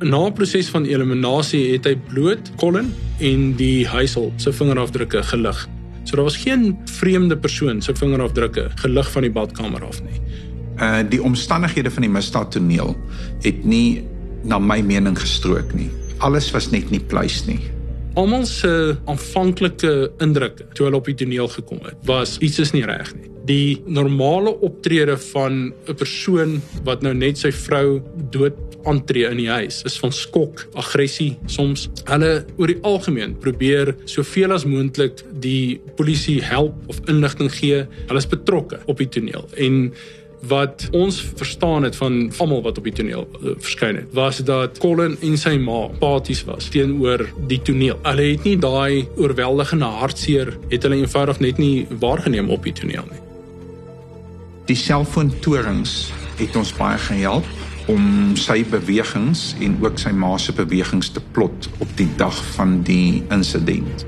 Na 0.01 0.27
'n 0.27 0.33
proses 0.33 0.69
van 0.71 0.85
eliminasie 0.85 1.73
het 1.73 1.85
hy 1.85 1.97
bloot 1.97 2.51
Colin 2.57 2.95
en 3.19 3.57
die 3.57 3.87
huishulp 3.87 4.33
se 4.41 4.53
vingerafdrukke 4.53 5.23
gelig. 5.23 5.69
So 6.05 6.17
daar 6.17 6.25
was 6.25 6.37
geen 6.37 6.79
vreemde 6.85 7.37
persoon 7.37 7.83
se 7.83 7.95
vingerafdrukke 7.95 8.71
gelig 8.75 9.11
van 9.11 9.23
die 9.23 9.31
badkamer 9.31 9.85
af 9.85 10.03
nie. 10.03 10.21
Uh 10.79 11.03
die 11.11 11.23
omstandighede 11.23 11.91
van 11.91 12.03
die 12.03 12.11
misdaadtoneel 12.11 12.97
het 13.43 13.65
nie 13.65 14.05
na 14.45 14.59
my 14.59 14.81
mening 14.81 15.19
gestrook 15.19 15.75
nie. 15.75 15.91
Alles 16.19 16.51
was 16.51 16.71
net 16.71 16.91
nie 16.91 17.01
pleis 17.01 17.45
nie. 17.47 17.61
Almal 18.19 18.47
se 18.49 18.97
aanvanklike 19.07 19.91
indrukke 20.25 20.65
toe 20.75 20.89
hulle 20.89 20.99
op 20.99 21.07
die 21.07 21.15
toneel 21.15 21.51
gekom 21.53 21.79
het, 21.87 21.99
was 22.09 22.39
iets 22.43 22.59
is 22.59 22.73
nie 22.75 22.83
reg 22.89 23.13
nie. 23.15 23.29
Die 23.47 23.83
normale 23.87 24.51
optrede 24.67 25.17
van 25.31 25.73
'n 25.89 25.95
persoon 25.95 26.61
wat 26.85 27.03
nou 27.03 27.15
net 27.15 27.39
sy 27.39 27.53
vrou 27.53 28.03
dood 28.31 28.59
aantree 28.85 29.29
in 29.31 29.37
die 29.37 29.49
huis 29.49 29.83
is 29.85 29.99
van 29.99 30.13
skok, 30.13 30.67
aggressie 30.75 31.39
soms. 31.47 31.89
Hulle 32.05 32.45
oor 32.57 32.67
die 32.67 32.81
algemeen 32.83 33.37
probeer 33.39 33.95
soveel 34.05 34.53
as 34.53 34.65
moontlik 34.65 35.23
die 35.41 35.81
polisie 35.97 36.41
help 36.43 36.75
of 36.89 37.01
inligting 37.09 37.53
gee. 37.53 37.87
Hulle 38.07 38.19
is 38.19 38.27
betrokke 38.27 38.81
op 38.87 38.99
die 38.99 39.09
toneel 39.09 39.47
en 39.57 39.93
wat 40.49 40.89
ons 40.97 41.21
verstaan 41.37 41.83
het 41.83 41.97
van 41.97 42.33
almal 42.39 42.63
wat 42.63 42.79
op 42.79 42.85
die 42.85 42.95
toneel 42.97 43.27
uh, 43.29 43.53
verskyn 43.59 44.01
het 44.01 44.13
was 44.17 44.41
dat 44.49 44.79
Colin 44.81 45.17
en 45.21 45.37
sy 45.39 45.57
ma 45.61 45.83
paties 46.01 46.45
was 46.49 46.71
teenoor 46.73 47.27
die 47.51 47.61
toneel. 47.63 47.99
Hulle 48.03 48.31
het 48.33 48.47
nie 48.49 48.57
daai 48.61 49.09
oorweldigende 49.21 49.91
hartseer 50.01 50.55
het 50.71 50.87
hulle 50.87 51.03
eenvoudig 51.03 51.43
net 51.45 51.61
nie 51.61 51.87
waargeneem 52.01 52.51
op 52.51 52.65
die 52.65 52.75
toneel 52.77 53.05
nie. 53.11 53.21
Die 54.71 54.79
selfoontorings 54.79 56.13
het 56.39 56.57
ons 56.57 56.73
baie 56.77 56.99
gehelp 57.11 57.47
om 57.91 58.37
sy 58.39 58.63
bewegings 58.71 59.51
en 59.61 59.77
ook 59.83 59.99
sy 59.99 60.13
ma 60.15 60.37
se 60.39 60.55
bewegings 60.57 61.11
te 61.13 61.23
plot 61.35 61.69
op 61.83 61.91
die 61.99 62.09
dag 62.21 62.37
van 62.55 62.81
die 62.87 63.23
insident. 63.35 64.07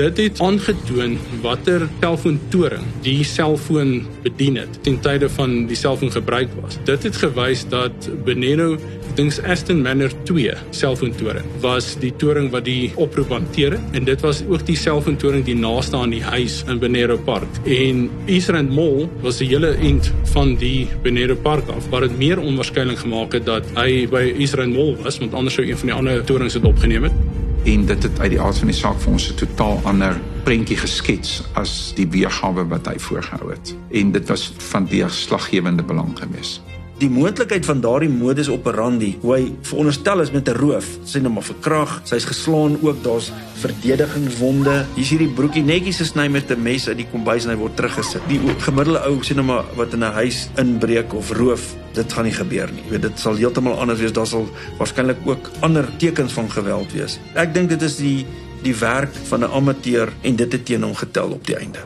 Dit 0.00 0.16
het 0.16 0.38
aangetoon 0.40 1.18
watter 1.42 1.82
selfoontoring 2.00 2.84
die 3.04 3.18
selfoon 3.26 4.06
bedien 4.24 4.54
het 4.56 4.78
ten 4.86 4.94
tye 5.04 5.28
van 5.34 5.66
die 5.68 5.76
selfoon 5.76 6.12
gebruik 6.14 6.54
was. 6.62 6.78
Dit 6.88 7.02
het 7.04 7.18
gewys 7.20 7.66
dat 7.68 8.06
Beneno, 8.24 8.78
ek 9.10 9.18
dink 9.18 9.36
Aston 9.44 9.82
Manor 9.84 10.14
2 10.24 10.54
selfoontoring 10.72 11.44
was 11.60 11.90
die 12.00 12.14
toring 12.22 12.48
wat 12.54 12.64
die 12.64 12.94
oproep 12.96 13.34
hanteer 13.34 13.76
en 13.76 14.08
dit 14.08 14.24
was 14.24 14.40
ook 14.48 14.64
die 14.70 14.78
selfoontoring 14.80 15.44
die 15.44 15.58
naaste 15.58 16.00
aan 16.00 16.14
die 16.16 16.22
huis 16.24 16.62
in 16.64 16.80
Benero 16.80 17.18
Park. 17.26 17.60
En 17.68 18.06
Eastrand 18.24 18.72
Mall 18.72 19.04
was 19.20 19.42
die 19.42 19.50
hele 19.52 19.74
eind 19.84 20.08
van 20.32 20.54
die 20.62 20.88
Benero 21.04 21.36
Park 21.36 21.68
af, 21.76 21.90
wat 21.92 22.08
dit 22.08 22.16
meer 22.22 22.40
onwaarskynlik 22.40 23.04
gemaak 23.04 23.36
het 23.36 23.44
dat 23.50 23.68
hy 23.76 24.06
by 24.08 24.30
Eastrand 24.38 24.72
Mall 24.72 24.96
was, 25.04 25.20
want 25.20 25.36
anders 25.36 25.60
sou 25.60 25.66
een 25.68 25.84
van 25.84 25.92
die 25.92 25.98
ander 25.98 26.24
torings 26.24 26.56
dit 26.56 26.72
opgeneem 26.72 27.10
het 27.10 27.29
en 27.64 27.86
dit 27.86 28.02
het 28.02 28.20
uit 28.20 28.30
die 28.30 28.40
aard 28.40 28.58
van 28.58 28.72
die 28.72 28.76
saak 28.76 29.00
vir 29.00 29.12
ons 29.12 29.30
'n 29.30 29.34
totaal 29.34 29.80
ander 29.84 30.20
prentjie 30.44 30.76
geskets 30.76 31.42
as 31.52 31.92
die 31.94 32.08
weergawe 32.08 32.66
wat 32.68 32.86
hy 32.86 32.98
voorgehou 32.98 33.50
het. 33.50 33.74
En 33.90 34.12
dit 34.12 34.28
was 34.28 34.52
van 34.56 34.84
deurslaggewende 34.84 35.82
belang 35.82 36.18
geweest 36.18 36.69
die 37.00 37.08
moontlikheid 37.08 37.64
van 37.64 37.80
daardie 37.80 38.10
modus 38.12 38.50
operandi 38.52 39.14
hoe 39.22 39.32
hy 39.32 39.44
veronderstel 39.64 40.20
is 40.20 40.32
met 40.34 40.48
'n 40.48 40.56
roof 40.58 40.86
sien 41.04 41.24
hom 41.24 41.38
of 41.38 41.46
verkrag 41.46 42.00
sy's 42.04 42.24
geslaan 42.28 42.76
ook 42.82 43.02
daar's 43.02 43.30
verdedigingswonde 43.62 44.74
hier's 44.96 45.12
hierdie 45.12 45.30
broekie 45.32 45.62
netjies 45.64 46.00
gesny 46.02 46.28
met 46.28 46.50
'n 46.50 46.62
mes 46.62 46.88
uit 46.88 46.96
die 46.96 47.06
kombuis 47.12 47.44
en 47.44 47.50
hy 47.50 47.56
word 47.56 47.76
teruggesit. 47.76 48.22
Die 48.28 48.40
gemiddelde 48.58 49.00
ou 49.08 49.22
sien 49.22 49.38
hom 49.38 49.52
wat 49.76 49.92
in 49.92 50.04
'n 50.04 50.12
huis 50.12 50.48
inbreek 50.56 51.14
of 51.14 51.30
roof 51.30 51.74
dit 51.94 52.12
gaan 52.12 52.24
nie 52.24 52.32
gebeur 52.32 52.68
nie. 52.72 52.82
Jy 52.84 52.90
weet 52.90 53.02
dit 53.02 53.18
sal 53.18 53.36
heeltemal 53.36 53.80
anders 53.80 54.00
wees. 54.00 54.12
Daar 54.12 54.26
sal 54.26 54.48
waarskynlik 54.78 55.16
ook 55.24 55.50
ander 55.60 55.88
tekens 55.96 56.32
van 56.32 56.50
geweld 56.50 56.92
wees. 56.92 57.18
Ek 57.34 57.54
dink 57.54 57.68
dit 57.68 57.82
is 57.82 57.96
die 57.96 58.26
die 58.62 58.74
werk 58.74 59.14
van 59.28 59.40
'n 59.40 59.50
amateur 59.52 60.12
en 60.22 60.36
dit 60.36 60.52
het 60.52 60.64
teen 60.64 60.82
hom 60.82 60.94
getel 60.94 61.30
op 61.30 61.46
die 61.46 61.56
einde. 61.56 61.78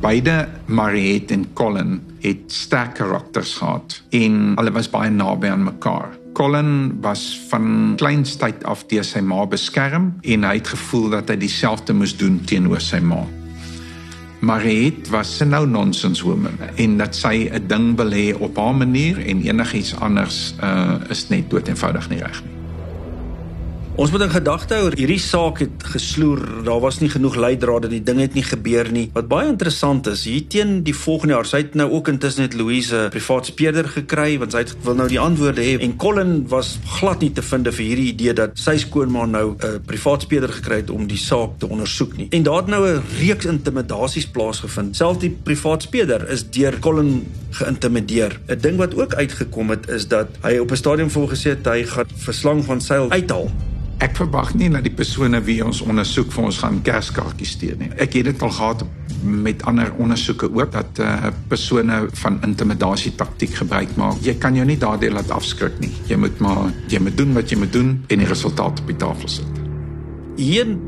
Beide 0.00 0.48
Mariette 0.66 1.34
en 1.34 1.46
Colin 1.54 2.13
het 2.24 2.52
sterk 2.52 2.96
karakters 2.98 3.54
gehad 3.60 4.00
en 4.16 4.54
hulle 4.56 4.72
was 4.72 4.90
baie 4.90 5.12
naby 5.12 5.50
aan 5.52 5.66
mekaar. 5.68 6.16
Colin 6.34 6.96
was 7.04 7.40
van 7.50 7.94
kleinstyd 8.00 8.64
af 8.64 8.86
deur 8.90 9.04
sy 9.06 9.20
ma 9.22 9.44
beskerm 9.46 10.14
en 10.22 10.46
hy 10.48 10.56
het 10.58 10.72
gevoel 10.74 11.12
dat 11.14 11.30
hy 11.30 11.38
dieselfde 11.44 11.94
moes 11.94 12.16
doen 12.18 12.40
teenoor 12.48 12.82
sy 12.82 13.02
ma. 13.04 13.22
Mariette 14.44 15.10
was 15.10 15.40
'n 15.40 15.48
nou 15.48 15.66
nonsens 15.66 16.20
woman 16.22 16.58
en 16.76 16.98
dat 16.98 17.14
sy 17.14 17.48
'n 17.52 17.66
ding 17.66 17.96
belê 17.96 18.34
op 18.38 18.56
haar 18.56 18.74
manier 18.74 19.18
en 19.26 19.42
enigiets 19.42 19.94
anders 19.96 20.54
uh, 20.62 20.96
is 21.08 21.28
net 21.28 21.50
dood 21.50 21.68
eenvoudig 21.68 22.08
nie 22.08 22.18
reg 22.18 22.42
nie. 22.44 22.63
Ons 23.94 24.10
moet 24.10 24.24
in 24.24 24.32
gedagte 24.32 24.74
hou 24.74 24.88
hierdie 24.90 25.20
saak 25.22 25.60
het 25.62 25.84
gesloer. 25.86 26.40
Daar 26.66 26.80
was 26.82 26.96
nie 26.98 27.06
genoeg 27.12 27.36
leidrade, 27.38 27.86
die 27.92 28.00
ding 28.02 28.18
het 28.18 28.34
nie 28.34 28.42
gebeur 28.42 28.88
nie. 28.90 29.04
Wat 29.14 29.28
baie 29.30 29.46
interessant 29.46 30.08
is, 30.10 30.24
hier 30.26 30.48
teen 30.50 30.80
die 30.82 30.94
volgende 30.98 31.36
jaar, 31.36 31.46
sy 31.46 31.60
het 31.62 31.76
nou 31.78 31.86
ook 31.92 32.08
intussen 32.10 32.42
net 32.42 32.56
Louise 32.58 33.04
privaat 33.14 33.52
speurder 33.52 33.86
gekry 33.94 34.32
want 34.42 34.56
sy 34.56 34.64
wil 34.82 34.96
nou 34.98 35.06
die 35.12 35.20
antwoorde 35.22 35.62
hê 35.62 35.76
en 35.86 35.94
Colin 36.02 36.32
was 36.50 36.72
glad 36.96 37.22
nie 37.22 37.30
te 37.36 37.44
vind 37.46 37.70
vir 37.70 37.86
hierdie 37.86 38.08
idee 38.10 38.34
dat 38.34 38.58
sy 38.58 38.74
skoonma 38.82 39.28
nou 39.30 39.44
'n 39.54 39.62
uh, 39.62 39.78
privaat 39.86 40.26
speurder 40.26 40.50
gekry 40.56 40.80
het 40.82 40.90
om 40.90 41.06
die 41.06 41.20
saak 41.20 41.60
te 41.62 41.70
ondersoek 41.70 42.16
nie. 42.18 42.26
En 42.34 42.42
daar 42.42 42.66
het 42.66 42.72
nou 42.74 42.82
'n 42.88 43.02
reeks 43.20 43.46
intimidasies 43.46 44.26
plaasgevind. 44.26 44.96
Selfs 44.96 45.20
die 45.20 45.30
privaat 45.30 45.82
speurder 45.82 46.28
is 46.30 46.42
deur 46.50 46.80
Colin 46.80 47.22
geïntimideer. 47.50 48.40
'n 48.48 48.58
Ding 48.58 48.76
wat 48.76 48.98
ook 48.98 49.14
uitgekom 49.14 49.70
het 49.70 49.88
is 49.88 50.08
dat 50.08 50.26
hy 50.42 50.58
op 50.58 50.70
'n 50.70 50.76
stadium 50.76 51.10
volgesê 51.10 51.54
het 51.54 51.66
hy 51.66 51.84
gaan 51.84 52.10
verslang 52.16 52.64
van 52.64 52.80
seil 52.80 53.10
uithaal 53.10 53.50
Ek 54.04 54.18
verwag 54.18 54.50
nie 54.58 54.66
dat 54.68 54.84
die 54.84 54.92
persone 54.92 55.38
wie 55.46 55.62
ons 55.64 55.78
ondersoek 55.80 56.32
vir 56.34 56.48
ons 56.50 56.58
gaan 56.60 56.82
kerskaartjies 56.84 57.54
stuur 57.56 57.78
nie. 57.80 57.88
Ek 57.96 58.18
het 58.18 58.26
dit 58.28 58.42
al 58.44 58.52
gehad 58.52 58.84
met 59.24 59.62
ander 59.70 59.94
ondersoeke 60.02 60.50
ook 60.52 60.74
dat 60.74 61.00
eh 61.00 61.06
uh, 61.28 61.30
persone 61.48 62.02
van 62.20 62.36
intimidasie 62.44 63.14
taktik 63.16 63.54
gebruik 63.62 63.96
maak. 63.96 64.20
Jy 64.20 64.34
kan 64.34 64.54
jou 64.54 64.66
nie 64.66 64.76
daardeur 64.76 65.16
laat 65.16 65.30
afskrik 65.30 65.80
nie. 65.80 65.92
Jy 66.08 66.16
moet 66.20 66.38
maar 66.38 66.72
jy 66.88 67.00
moet 67.00 67.16
doen 67.16 67.32
wat 67.32 67.50
jy 67.50 67.58
moet 67.58 67.72
doen 67.72 68.04
en 68.08 68.18
die 68.18 68.28
resultaat 68.28 68.80
op 68.80 68.86
die 68.86 68.96
tafel 68.96 69.28
sit. 69.28 69.60
Een 70.36 70.78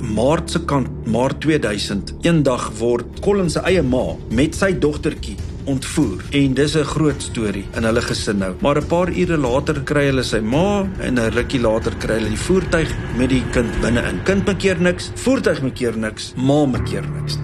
Maart 0.00 0.50
se 0.50 0.60
kant 0.64 1.06
Maart 1.06 1.40
2000 1.40 2.14
eendag 2.20 2.70
word 2.78 3.20
Collins 3.20 3.52
se 3.52 3.60
eie 3.60 3.82
ma 3.82 4.16
met 4.30 4.54
sy 4.54 4.74
dogtertjie 4.78 5.36
ontvoer 5.66 6.22
en 6.30 6.54
dis 6.54 6.76
'n 6.76 6.84
groot 6.84 7.22
storie 7.22 7.64
in 7.76 7.84
hulle 7.84 8.02
gesin 8.02 8.38
nou. 8.38 8.54
Maar 8.60 8.80
'n 8.80 8.86
paar 8.86 9.08
ure 9.08 9.36
later 9.36 9.80
kry 9.84 10.06
hulle 10.06 10.24
sy 10.24 10.40
ma 10.40 10.86
en 11.00 11.18
'n 11.18 11.30
rukkie 11.30 11.60
later 11.60 11.92
kry 11.98 12.14
hulle 12.14 12.28
die 12.28 12.44
voertuig 12.48 12.90
met 13.16 13.28
die 13.30 13.44
kind 13.52 13.80
binne-in. 13.80 14.22
Kind 14.24 14.46
maak 14.46 14.58
keer 14.58 14.80
niks, 14.80 15.10
voertuig 15.14 15.62
maak 15.62 15.74
keer 15.74 15.96
niks, 15.96 16.32
ma 16.36 16.66
maak 16.66 16.86
keer 16.86 17.04
niks. 17.20 17.38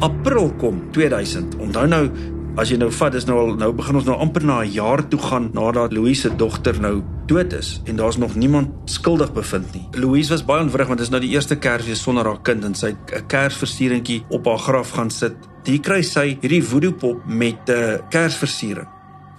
April 0.00 0.52
kom 0.58 0.82
2000. 0.92 1.56
Onthou 1.58 1.86
nou 1.86 2.10
As 2.56 2.70
jy 2.72 2.78
nou 2.80 2.88
vat, 2.88 3.12
is 3.12 3.26
nou 3.28 3.34
al 3.36 3.50
nou 3.60 3.66
begin 3.76 3.98
ons 3.98 4.06
nou 4.08 4.14
amper 4.16 4.44
na 4.48 4.62
'n 4.64 4.72
jaar 4.72 5.02
toe 5.08 5.20
gaan 5.20 5.50
nadat 5.52 5.92
Louise 5.92 6.22
se 6.22 6.36
dogter 6.36 6.80
nou 6.80 7.02
dood 7.26 7.52
is 7.52 7.82
en 7.84 7.96
daar's 7.96 8.16
nog 8.16 8.34
niemand 8.34 8.68
skuldig 8.84 9.32
bevind 9.32 9.74
nie. 9.74 9.88
Louise 9.92 10.30
was 10.30 10.44
baie 10.44 10.62
ontwrig 10.62 10.86
want 10.86 10.98
dit 10.98 11.06
is 11.06 11.12
nou 11.12 11.20
die 11.20 11.34
eerste 11.34 11.56
Kersfees 11.56 12.02
sonder 12.02 12.24
haar 12.24 12.40
kind 12.42 12.64
en 12.64 12.74
sy 12.74 12.96
'n 12.96 13.26
Kersversieringkie 13.26 14.24
op 14.30 14.46
haar 14.46 14.58
graf 14.58 14.90
gaan 14.90 15.10
sit 15.10 15.36
hier 15.64 15.80
kry 15.80 16.02
sy 16.02 16.38
hierdie 16.40 16.62
voodoo 16.62 16.92
pop 16.92 17.26
met 17.26 17.68
'n 17.68 17.72
uh, 17.72 17.98
kersversiering. 18.10 18.88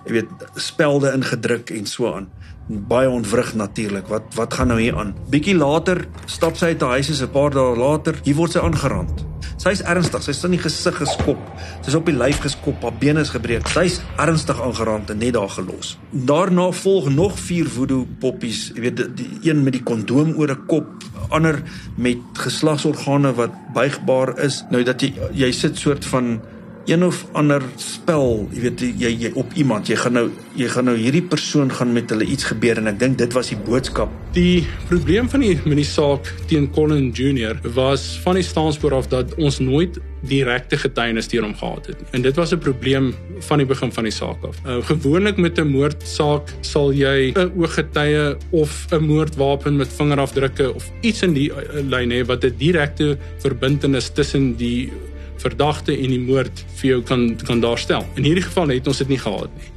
Jy 0.06 0.12
weet 0.12 0.30
spelde 0.56 1.12
ingedruk 1.14 1.70
en 1.70 1.86
so 1.86 2.14
aan. 2.14 2.30
Baie 2.68 3.10
ontwrig 3.10 3.56
natuurlik. 3.56 4.08
Wat 4.08 4.24
wat 4.36 4.54
gaan 4.54 4.68
nou 4.68 4.80
hier 4.80 4.96
aan? 4.96 5.16
Bietjie 5.30 5.56
later 5.56 6.08
stap 6.26 6.56
sy 6.56 6.66
uit 6.66 6.82
haar 6.82 6.90
huis 6.90 7.10
en 7.10 7.28
'n 7.28 7.32
paar 7.32 7.50
dae 7.50 7.76
later, 7.76 8.20
hier 8.24 8.36
word 8.36 8.52
sy 8.52 8.60
aangerand. 8.60 9.26
Sy's 9.58 9.82
ernstig. 9.82 10.22
Sy's 10.22 10.44
in 10.46 10.54
die 10.54 10.62
gesig 10.62 11.00
geskop. 11.02 11.40
Sy's 11.82 11.96
op 11.98 12.06
die 12.06 12.16
lyf 12.16 12.44
geskop. 12.44 12.82
Haar 12.86 12.98
bene 13.02 13.24
is 13.26 13.32
gebreek. 13.34 13.66
Sy's 13.74 14.00
ernstig 14.22 14.60
aangerand 14.62 15.10
en 15.10 15.18
net 15.24 15.34
daar 15.34 15.50
gelos. 15.50 15.96
Daarna 16.12 16.70
volg 16.72 17.10
nog 17.10 17.40
4 17.42 17.72
voodoo 17.78 18.06
poppies. 18.22 18.68
Jy 18.76 18.86
weet 18.86 19.02
die, 19.02 19.08
die 19.24 19.50
een 19.50 19.64
met 19.66 19.74
die 19.74 19.84
kondoom 19.84 20.36
oor 20.38 20.54
'n 20.54 20.66
kop, 20.68 21.04
ander 21.30 21.64
met 21.96 22.22
geslagsorgane 22.34 23.34
wat 23.34 23.52
buigbaar 23.74 24.38
is. 24.40 24.64
Nou 24.70 24.84
dat 24.84 25.02
jy 25.02 25.14
jy 25.34 25.52
sit 25.52 25.78
soort 25.78 26.06
van 26.06 26.40
een 26.88 27.04
of 27.04 27.26
ander 27.36 27.64
spel, 27.76 28.46
jy 28.56 28.62
weet 28.64 28.82
jy 29.02 29.10
jy 29.26 29.32
op 29.36 29.52
iemand, 29.60 29.90
jy 29.92 29.98
gaan 30.00 30.16
nou 30.16 30.28
jy 30.58 30.70
gaan 30.72 30.88
nou 30.88 30.96
hierdie 30.98 31.24
persoon 31.24 31.72
gaan 31.74 31.92
met 31.94 32.10
hulle 32.14 32.26
iets 32.26 32.48
gebeur 32.48 32.80
en 32.80 32.88
ek 32.94 33.00
dink 33.02 33.18
dit 33.20 33.34
was 33.36 33.52
die 33.52 33.60
boodskap. 33.68 34.12
Die 34.38 34.64
probleem 34.88 35.28
van 35.30 35.44
die 35.44 35.56
met 35.66 35.82
die 35.82 35.88
saak 35.88 36.32
teen 36.48 36.70
Colin 36.72 37.10
Junior 37.12 37.60
was 37.76 38.06
van 38.24 38.40
die 38.40 38.46
staanspoor 38.46 38.96
af 38.98 39.10
dat 39.12 39.34
ons 39.36 39.60
nooit 39.60 40.00
direkte 40.28 40.80
getuienis 40.80 41.28
teen 41.28 41.44
hom 41.46 41.56
gehad 41.60 41.92
het. 41.92 42.06
En 42.16 42.24
dit 42.24 42.36
was 42.40 42.54
'n 42.54 42.60
probleem 42.64 43.14
van 43.40 43.58
die 43.58 43.68
begin 43.68 43.92
van 43.92 44.04
die 44.04 44.12
saak 44.12 44.44
af. 44.44 44.56
Uh, 44.66 44.80
gewoonlik 44.84 45.38
met 45.38 45.60
'n 45.60 45.68
moordsaak 45.68 46.48
sal 46.62 46.94
jy 46.94 47.34
'n 47.36 47.52
ooggetuie 47.58 48.38
of 48.52 48.88
'n 48.92 49.04
moordwapen 49.04 49.76
met 49.76 49.88
vingerafdrukke 49.88 50.74
of 50.74 50.90
iets 51.02 51.22
in 51.22 51.34
die 51.34 51.52
uh, 51.52 51.84
lyn 51.84 52.12
hê 52.12 52.26
wat 52.26 52.44
'n 52.44 52.56
direkte 52.58 53.18
verbintenis 53.40 54.10
tussen 54.10 54.56
die 54.56 54.90
verdagte 55.38 55.96
en 55.96 56.14
die 56.14 56.22
moord 56.22 56.66
vir 56.82 56.90
jou 56.90 57.02
kan 57.04 57.36
kan 57.46 57.60
daarstel. 57.64 58.06
In 58.16 58.24
hierdie 58.24 58.46
geval 58.46 58.76
het 58.76 58.88
ons 58.88 58.98
dit 59.04 59.08
nie 59.16 59.22
gehad 59.22 59.50
nie. 59.56 59.72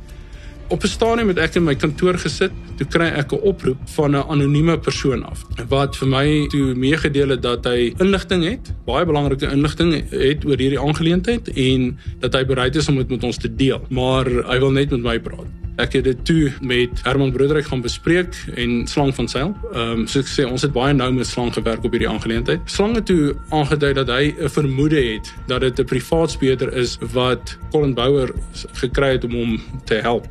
Op 0.71 0.85
'n 0.85 0.89
stadium 0.89 1.29
het 1.29 1.39
ek 1.39 1.55
in 1.55 1.65
my 1.65 1.75
kantoor 1.75 2.19
gesit, 2.19 2.53
toe 2.77 2.87
kry 2.87 3.07
ek 3.07 3.33
'n 3.33 3.43
oproep 3.43 3.79
van 3.85 4.11
'n 4.17 4.25
anonieme 4.29 4.79
persoon 4.79 5.25
af 5.25 5.45
wat 5.69 5.97
vir 5.97 6.09
my 6.09 6.47
toe 6.49 6.75
meegedeel 6.75 7.29
het 7.29 7.43
dat 7.43 7.65
hy 7.65 7.93
inligting 7.99 8.45
het, 8.45 8.73
baie 8.87 9.05
belangrike 9.05 9.51
inligting 9.51 10.11
het 10.11 10.45
oor 10.45 10.59
hierdie 10.59 10.81
aangeleentheid 10.81 11.49
en 11.49 11.99
dat 12.21 12.33
hy 12.33 12.45
bereid 12.45 12.77
is 12.77 12.89
om 12.89 12.97
dit 12.97 13.09
met 13.09 13.25
ons 13.25 13.37
te 13.37 13.55
deel, 13.55 13.81
maar 13.89 14.25
hy 14.27 14.59
wil 14.59 14.71
net 14.71 14.91
met 14.91 15.03
my 15.03 15.19
praat. 15.19 15.60
Ek 15.81 15.95
het 15.97 16.05
dit 16.05 16.25
toe 16.29 16.53
met 16.61 17.01
Herman 17.07 17.33
Broederik 17.33 17.71
gaan 17.71 17.81
bespreek 17.81 18.37
en 18.55 18.87
Slang 18.91 19.15
van 19.17 19.29
Sail. 19.29 19.55
Ehm 19.73 20.03
um, 20.03 20.07
so 20.07 20.21
ek 20.21 20.29
sê 20.29 20.45
ons 20.45 20.63
het 20.67 20.75
baie 20.77 20.93
nou 20.95 21.09
met 21.17 21.27
Slang 21.27 21.53
gewerk 21.57 21.85
op 21.85 21.95
hierdie 21.97 22.11
aangeleentheid. 22.11 22.61
Slang 22.69 22.99
het 22.99 23.07
toe 23.09 23.33
aangedui 23.49 23.93
dat 23.97 24.13
hy 24.13 24.35
'n 24.37 24.49
vermoede 24.49 25.01
het 25.01 25.33
dat 25.47 25.61
dit 25.61 25.81
'n 25.81 25.85
privaat 25.85 26.31
speler 26.31 26.73
is 26.77 26.99
wat 27.13 27.57
Colin 27.71 27.95
Bouwer 27.95 28.35
gekry 28.73 29.13
het 29.17 29.25
om 29.25 29.33
hom 29.33 29.61
te 29.85 29.95
help 29.95 30.29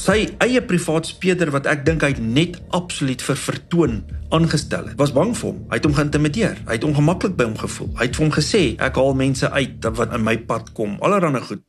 sy 0.00 0.30
eie 0.40 0.60
privaat 0.64 1.08
speeder 1.10 1.50
wat 1.52 1.66
ek 1.68 1.82
dink 1.84 2.04
hy 2.06 2.14
net 2.22 2.56
absoluut 2.76 3.20
vir 3.20 3.36
vertoon 3.36 3.96
aangestel 4.32 4.86
het, 4.88 4.96
was 5.00 5.12
bang 5.12 5.34
vir 5.36 5.50
hom. 5.50 5.58
Hy 5.68 5.80
het 5.80 5.88
hom 5.88 5.96
geïntimideer. 5.96 6.60
Hy 6.68 6.78
het 6.78 6.86
ongemaklik 6.86 7.34
by 7.36 7.48
hom 7.50 7.58
gevoel. 7.60 7.90
Hy 7.98 8.06
het 8.08 8.16
vir 8.16 8.24
hom 8.24 8.32
gesê, 8.32 8.62
"Ek 8.78 8.96
haal 8.96 9.14
mense 9.14 9.50
uit 9.50 9.84
wat 9.96 10.14
in 10.14 10.24
my 10.24 10.36
pad 10.38 10.72
kom." 10.72 10.96
Allerhande 11.00 11.40
goed. 11.40 11.62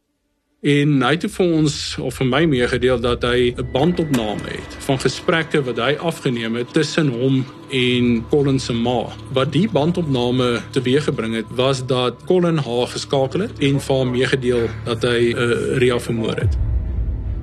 En 0.62 1.00
hy 1.02 1.16
het 1.16 1.24
vir 1.34 1.54
ons 1.58 1.76
of 2.06 2.20
vir 2.20 2.28
my 2.30 2.42
meegedeel 2.46 3.00
dat 3.02 3.24
hy 3.26 3.50
'n 3.50 3.66
bandopname 3.74 4.46
het 4.46 4.76
van 4.86 5.00
gesprekke 5.02 5.64
wat 5.66 5.82
hy 5.82 5.98
afgeneem 5.98 6.56
het 6.56 6.74
tussen 6.74 7.08
hom 7.08 7.46
en 7.72 8.26
Colin 8.30 8.60
se 8.60 8.74
ma. 8.74 9.10
Wat 9.34 9.52
die 9.52 9.68
bandopname 9.68 10.62
teweeggebring 10.72 11.34
het, 11.36 11.46
was 11.50 11.86
dat 11.86 12.14
Colin 12.26 12.58
haar 12.58 12.88
geskakel 12.88 13.40
het 13.40 13.60
en 13.60 13.82
vir 13.82 13.96
hom 13.96 14.12
meegedeel 14.12 14.70
dat 14.86 15.02
hy 15.02 15.34
'n 15.34 15.38
uh, 15.38 15.78
Ria 15.78 16.00
vermoor 16.00 16.36
het. 16.36 16.71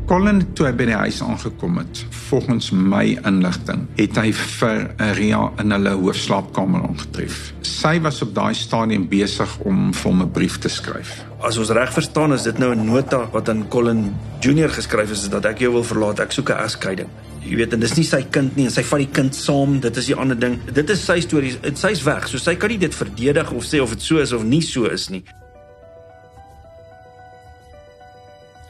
Colin 0.08 0.38
toe 0.56 0.64
hy 0.64 0.70
by 0.72 0.86
die 0.88 0.94
huis 0.96 1.18
aangekom 1.20 1.74
het, 1.82 1.98
volgens 2.30 2.70
my 2.72 3.02
inligting, 3.28 3.82
het 3.98 4.16
hy 4.16 4.30
vir 4.32 4.86
Ria 5.18 5.42
in 5.60 5.74
hulle 5.74 5.90
hoofslaapkamer 5.98 6.86
aangetref. 6.86 7.50
Sy 7.68 7.98
was 8.00 8.22
op 8.24 8.32
daai 8.38 8.56
stadium 8.56 9.04
besig 9.10 9.52
om 9.68 9.90
vir 9.92 10.08
hom 10.08 10.22
'n 10.22 10.30
brief 10.32 10.56
te 10.64 10.70
skryf. 10.72 11.12
As 11.44 11.58
ons 11.58 11.68
reg 11.76 11.92
verstaan 11.92 12.32
is 12.32 12.42
dit 12.42 12.58
nou 12.58 12.72
'n 12.72 12.86
nota 12.86 13.28
wat 13.32 13.50
aan 13.50 13.68
Colin 13.68 14.14
Junior 14.40 14.70
geskryf 14.70 15.10
is 15.10 15.28
dat 15.28 15.44
ek 15.44 15.58
jou 15.58 15.72
wil 15.72 15.84
verlaat, 15.84 16.20
ek 16.20 16.32
soek 16.32 16.50
'n 16.50 16.64
egskeiding. 16.64 17.08
Jy 17.44 17.56
weet 17.56 17.72
en 17.74 17.80
dis 17.80 17.96
nie 17.96 18.04
sy 18.04 18.22
kind 18.22 18.56
nie 18.56 18.64
en 18.64 18.70
sy 18.70 18.82
vat 18.82 18.98
die 18.98 19.12
kind 19.12 19.34
saam, 19.34 19.80
dit 19.80 19.96
is 19.96 20.06
die 20.06 20.16
ander 20.16 20.38
ding. 20.38 20.58
Dit 20.72 20.90
is 20.90 21.04
sy 21.04 21.20
storie. 21.20 21.58
Sy's 21.74 22.02
weg, 22.02 22.28
so 22.28 22.38
sy 22.38 22.54
kan 22.54 22.70
nie 22.70 22.78
dit 22.78 22.94
verdedig 22.94 23.52
of 23.52 23.64
sê 23.64 23.82
of 23.82 23.90
dit 23.90 24.02
so 24.02 24.16
is 24.16 24.32
of 24.32 24.42
nie 24.42 24.62
so 24.62 24.84
is 24.84 25.10
nie. 25.10 25.22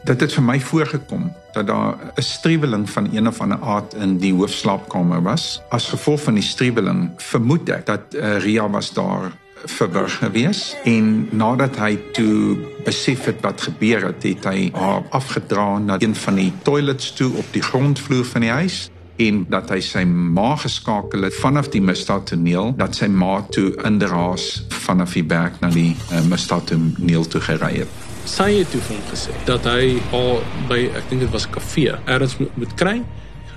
Dit 0.09 0.21
het 0.25 0.35
vir 0.39 0.45
my 0.45 0.57
voorgekom 0.61 1.29
dat 1.53 1.67
daar 1.67 1.97
'n 2.17 2.23
streweling 2.23 2.91
van 2.91 3.09
een 3.13 3.29
of 3.29 3.41
ander 3.41 3.59
aard 3.61 3.95
in 3.95 4.19
die 4.19 4.33
hoofslaapkamer 4.35 5.23
was. 5.23 5.61
As 5.69 5.89
gevolg 5.89 6.23
van 6.23 6.35
die 6.35 6.43
streweling 6.43 7.11
vermoed 7.17 7.69
ek 7.69 7.87
dat 7.87 8.01
uh, 8.15 8.39
Ria 8.39 8.71
was 8.71 8.93
daar 8.93 9.33
verberg 9.65 10.19
gewees. 10.19 10.77
En 10.85 11.29
nadat 11.31 11.77
hy 11.77 11.99
toe 12.13 12.57
besef 12.85 13.25
het 13.25 13.41
wat 13.41 13.61
gebeur 13.61 14.05
het, 14.07 14.23
het 14.23 14.45
hy 14.45 14.71
haar 14.73 15.03
afgedra 15.11 15.79
na 15.79 15.97
een 15.99 16.15
van 16.15 16.35
die 16.35 16.53
toilets 16.63 17.13
toe 17.13 17.33
op 17.37 17.47
die 17.51 17.63
grondvloer 17.63 18.25
van 18.25 18.41
die 18.41 18.51
huis. 18.51 18.91
En 19.17 19.47
dat 19.49 19.69
hy 19.69 19.81
sy 19.81 20.05
ma 20.05 20.57
geskakel 20.57 21.23
het 21.23 21.35
vanaf 21.35 21.69
die 21.69 21.83
misdaadtoneel 21.83 22.75
dat 22.77 22.95
sy 22.95 23.07
ma 23.07 23.43
toe 23.51 23.75
inderhaas 23.85 24.65
vanaf 24.69 25.13
die 25.13 25.25
berg 25.25 25.61
na 25.61 25.71
die 25.71 25.97
uh, 26.13 26.21
misdaadtoneel 26.31 27.27
toe 27.27 27.41
gery 27.41 27.77
het 27.79 28.08
sy 28.25 28.51
het 28.59 28.71
toe 28.71 28.81
vir 28.81 28.97
hom 28.97 29.07
gesê 29.13 29.33
dat 29.45 29.65
hy 29.65 29.99
al 30.13 30.43
by 30.69 30.81
ek 30.99 31.09
dink 31.11 31.21
dit 31.21 31.31
was 31.31 31.47
'n 31.47 31.51
kafee 31.51 31.95
ergens 32.07 32.39
moet, 32.39 32.57
moet 32.57 32.75
kry. 32.75 33.03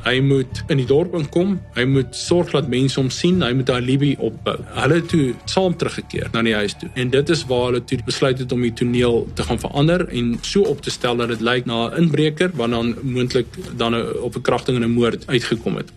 Hy 0.02 0.18
moet 0.26 0.64
in 0.74 0.80
die 0.82 0.88
dorp 0.90 1.14
inkom. 1.14 1.60
Hy 1.76 1.84
moet 1.86 2.16
sorg 2.18 2.52
dat 2.56 2.68
mense 2.68 2.98
hom 3.00 3.12
sien. 3.14 3.42
Hy 3.46 3.54
moet 3.54 3.70
'n 3.70 3.74
alibi 3.74 4.16
opbou. 4.18 4.58
Hulle 4.74 4.96
het 4.96 5.10
toe 5.10 5.36
saam 5.46 5.76
teruggekeer 5.78 6.30
na 6.34 6.42
die 6.42 6.56
huis 6.56 6.74
toe. 6.74 6.90
En 6.96 7.10
dit 7.10 7.30
is 7.30 7.46
waar 7.46 7.66
hulle 7.66 7.84
toe 7.84 8.00
besluit 8.06 8.40
het 8.40 8.52
om 8.52 8.62
die 8.62 8.74
toneel 8.74 9.28
te 9.34 9.44
gaan 9.44 9.60
verander 9.60 10.08
en 10.10 10.38
so 10.42 10.62
op 10.62 10.82
te 10.82 10.90
stel 10.90 11.16
dat 11.18 11.28
dit 11.28 11.42
lyk 11.42 11.66
na 11.66 11.90
'n 11.90 11.98
inbreker 12.02 12.52
wat 12.54 12.70
dan 12.70 12.96
moontlik 13.04 13.48
dan 13.78 13.94
op 14.22 14.36
'n 14.36 14.42
kragting 14.42 14.78
en 14.78 14.84
'n 14.84 14.94
moord 14.94 15.28
uitgekom 15.28 15.76
het. 15.76 15.92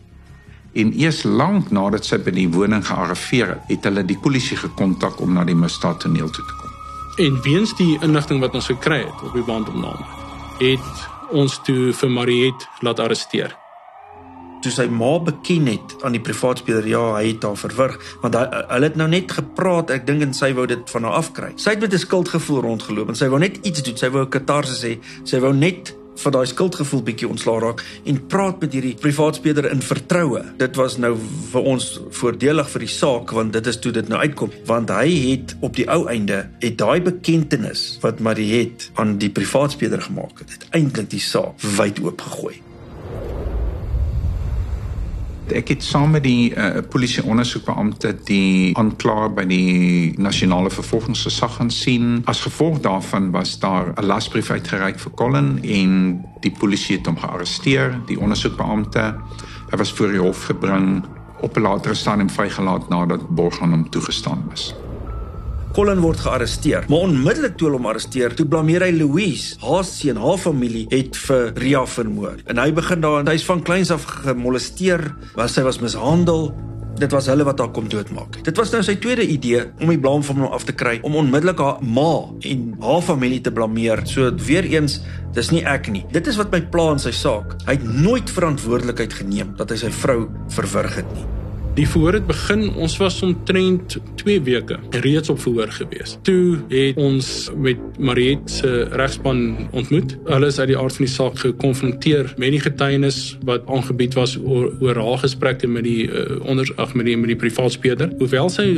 En 0.72 0.92
eers 0.98 1.22
lank 1.22 1.70
nadat 1.70 2.04
sy 2.04 2.18
by 2.18 2.30
die 2.30 2.48
woning 2.48 2.86
gearriveer 2.86 3.48
het, 3.48 3.58
het 3.68 3.84
hulle 3.84 4.04
die 4.04 4.18
polisie 4.18 4.56
gekontak 4.56 5.20
om 5.20 5.32
na 5.32 5.44
die 5.44 5.54
misdaadtoneel 5.54 6.30
toe 6.30 6.44
te 6.44 6.54
kom. 6.58 6.63
En 7.16 7.42
weens 7.42 7.70
die 7.78 7.98
inligting 8.02 8.40
wat 8.42 8.56
ons 8.58 8.66
gekry 8.66 9.04
het 9.04 9.20
op 9.22 9.34
die 9.36 9.44
bandopname, 9.46 10.02
het 10.58 11.04
ons 11.30 11.60
toe 11.62 11.92
vir 11.94 12.10
Mariet 12.10 12.64
laat 12.82 12.98
arresteer. 12.98 13.54
Toe 14.64 14.72
sy 14.74 14.88
ma 14.90 15.12
beken 15.22 15.68
het 15.70 15.94
aan 16.02 16.16
die 16.16 16.22
privaat 16.24 16.64
speler, 16.64 16.88
ja, 16.90 17.04
hy 17.14 17.28
het 17.28 17.46
haar 17.46 17.60
verwrig, 17.60 17.94
want 18.24 18.34
hy 18.34 18.42
hulle 18.72 18.90
het 18.90 18.98
nou 18.98 19.06
net 19.12 19.30
gepraat, 19.36 19.92
ek 19.94 20.08
dink 20.08 20.26
en 20.26 20.34
sy 20.34 20.50
wou 20.58 20.66
dit 20.66 20.90
van 20.90 21.06
haar 21.06 21.20
afkry. 21.20 21.52
Sy 21.54 21.76
het 21.76 21.84
met 21.86 21.94
'n 21.94 22.02
skuldgevoel 22.02 22.64
rondgeloop 22.66 23.08
en 23.08 23.20
sy 23.22 23.28
wou 23.30 23.38
net 23.38 23.62
iets 23.62 23.82
doen. 23.82 23.96
Sy 23.96 24.10
wou 24.10 24.24
'n 24.24 24.34
katarsis 24.34 24.82
hê. 24.82 24.98
Sy 25.22 25.38
wou 25.38 25.52
net 25.52 25.94
van 26.22 26.36
daai 26.36 26.46
skuldgevoel 26.46 27.02
bietjie 27.06 27.28
ontslaa 27.28 27.60
raak 27.62 27.84
en 28.04 28.20
praat 28.26 28.60
met 28.62 28.74
hierdie 28.76 28.94
privaat 29.00 29.40
speler 29.40 29.70
in 29.70 29.82
vertroue. 29.84 30.42
Dit 30.60 30.76
was 30.80 30.98
nou 31.02 31.14
vir 31.52 31.70
ons 31.74 31.88
voordelig 32.20 32.70
vir 32.74 32.86
die 32.86 32.92
saak 32.96 33.34
want 33.36 33.54
dit 33.56 33.72
is 33.72 33.80
toe 33.80 33.92
dit 33.94 34.08
nou 34.12 34.20
uitkom 34.20 34.52
want 34.68 34.92
hy 34.94 35.08
het 35.30 35.56
op 35.60 35.76
die 35.78 35.88
ou 35.90 36.04
einde 36.12 36.44
het 36.62 36.78
daai 36.80 37.00
bekentenis 37.04 37.86
wat 38.04 38.22
Mariet 38.24 38.90
aan 39.00 39.18
die 39.22 39.30
privaat 39.30 39.76
speler 39.76 40.02
gemaak 40.02 40.44
het, 40.44 40.58
het 40.58 40.68
eintlik 40.76 41.10
die 41.14 41.22
saak 41.22 41.60
wyd 41.78 42.00
oop 42.04 42.20
gegooi. 42.28 42.60
Ek 45.52 45.68
het 45.68 45.82
saam 45.84 46.14
met 46.16 46.22
die 46.24 46.54
uh, 46.56 46.80
polisie 46.88 47.24
ondersoekbeampte 47.24 48.14
die 48.24 48.72
aanklaer 48.80 49.32
by 49.36 49.44
die 49.44 50.14
nasionale 50.16 50.70
vervolgingsgesag 50.72 51.58
gaan 51.58 51.70
sien. 51.70 52.22
As 52.30 52.40
gevolg 52.46 52.80
daarvan 52.80 53.30
was 53.30 53.58
daar 53.60 53.92
'n 53.92 54.06
lasbrief 54.06 54.50
uitgereik 54.50 54.98
vir 54.98 55.12
Colin 55.14 55.58
en 55.62 56.24
die 56.40 56.52
polisie 56.58 56.96
het 56.96 57.06
hom 57.06 57.18
gearresteer, 57.18 58.00
die 58.06 58.20
ondersoekbeampte. 58.20 59.14
Hy 59.70 59.76
was 59.76 59.92
voor 59.92 60.08
die 60.08 60.20
hof 60.20 60.44
gebring 60.44 61.04
op 61.40 61.56
'n 61.56 61.60
latere 61.60 61.94
stadium 61.94 62.30
vrygelaat 62.30 62.88
nadat 62.88 63.28
borg 63.28 63.60
aan 63.60 63.70
hom 63.70 63.90
toegestaan 63.90 64.44
was. 64.48 64.74
Colin 65.74 65.98
word 65.98 66.20
gearresteer. 66.22 66.84
Maar 66.86 67.08
onmiddellik 67.08 67.56
toe 67.58 67.66
hulle 67.66 67.80
hom 67.80 67.88
arresteer, 67.90 68.34
toe 68.38 68.44
blameer 68.46 68.84
hy 68.86 68.92
Louise, 68.94 69.56
haar 69.58 69.82
seun, 69.88 70.20
haar 70.22 70.38
familie 70.38 70.84
het 70.92 71.18
vir 71.26 71.50
Ria 71.58 71.82
vermoor. 71.90 72.36
En 72.46 72.60
hy 72.62 72.68
begin 72.76 73.02
daar, 73.02 73.26
hy's 73.26 73.46
van 73.48 73.64
kleins 73.66 73.90
af 73.90 74.06
gemolesteer, 74.22 75.02
was 75.34 75.58
sy 75.58 75.66
was 75.66 75.80
mishandel. 75.82 76.52
Dit 76.94 77.10
was 77.10 77.26
hulle 77.26 77.42
wat 77.42 77.58
haar 77.58 77.72
kom 77.74 77.90
doodmaak. 77.90 78.38
Dit 78.46 78.54
was 78.60 78.70
nou 78.70 78.84
sy 78.86 78.94
tweede 79.02 79.26
idee 79.26 79.64
om 79.82 79.90
die 79.90 79.98
blame 79.98 80.22
van 80.22 80.44
hom 80.44 80.54
af 80.54 80.62
te 80.68 80.78
kry, 80.78 81.00
om 81.02 81.18
onmiddellik 81.18 81.58
haar 81.58 81.82
ma 81.82 82.12
en 82.46 82.66
haar 82.86 83.02
familie 83.02 83.42
te 83.42 83.50
blameer. 83.50 84.06
So 84.06 84.30
weer 84.46 84.70
eens, 84.76 85.00
dis 85.34 85.50
nie 85.50 85.66
ek 85.66 85.90
nie. 85.90 86.06
Dit 86.14 86.30
is 86.30 86.38
wat 86.38 86.54
my 86.54 86.62
pla 86.70 86.92
in 86.94 87.02
sy 87.02 87.10
saak. 87.10 87.58
Hy 87.66 87.80
het 87.80 87.94
nooit 87.98 88.30
verantwoordelikheid 88.30 89.22
geneem 89.24 89.56
dat 89.58 89.74
hy 89.74 89.82
sy 89.88 89.90
vrou 90.04 90.20
verwrig 90.54 91.02
het 91.02 91.18
nie. 91.18 91.26
Die 91.74 91.86
verhoor 91.90 92.14
het 92.14 92.26
begin, 92.26 92.68
ons 92.78 92.92
was 93.02 93.16
omtrent 93.26 93.96
2 94.20 94.42
weke 94.46 94.76
reeds 95.02 95.30
op 95.32 95.40
verhoor 95.42 95.72
gewees. 95.74 96.12
Toe 96.22 96.60
het 96.70 97.00
ons 97.02 97.30
met 97.58 97.80
Mariet 97.98 98.46
se 98.50 98.84
regspan 98.94 99.40
ontmoet. 99.74 100.14
Hulle 100.28 100.52
is 100.52 100.60
uit 100.60 100.70
die 100.70 100.78
aard 100.78 100.94
van 100.94 101.06
die 101.06 101.10
saak 101.10 101.40
gekonfronteer 101.42 102.30
met 102.38 102.54
die 102.54 102.62
getuienis 102.62 103.18
wat 103.48 103.66
aangebied 103.66 104.14
was 104.14 104.36
oor, 104.38 104.70
oor 104.84 105.02
haar 105.02 105.24
gesprekke 105.24 105.66
met 105.66 105.82
die 105.88 106.06
uh, 106.06 106.38
onder 106.46 106.70
ag 106.78 106.94
met 106.94 107.10
die 107.10 107.18
die 107.34 107.38
privaat 107.42 107.74
speler. 107.74 108.14
Hoewel 108.22 108.52
sy 108.54 108.68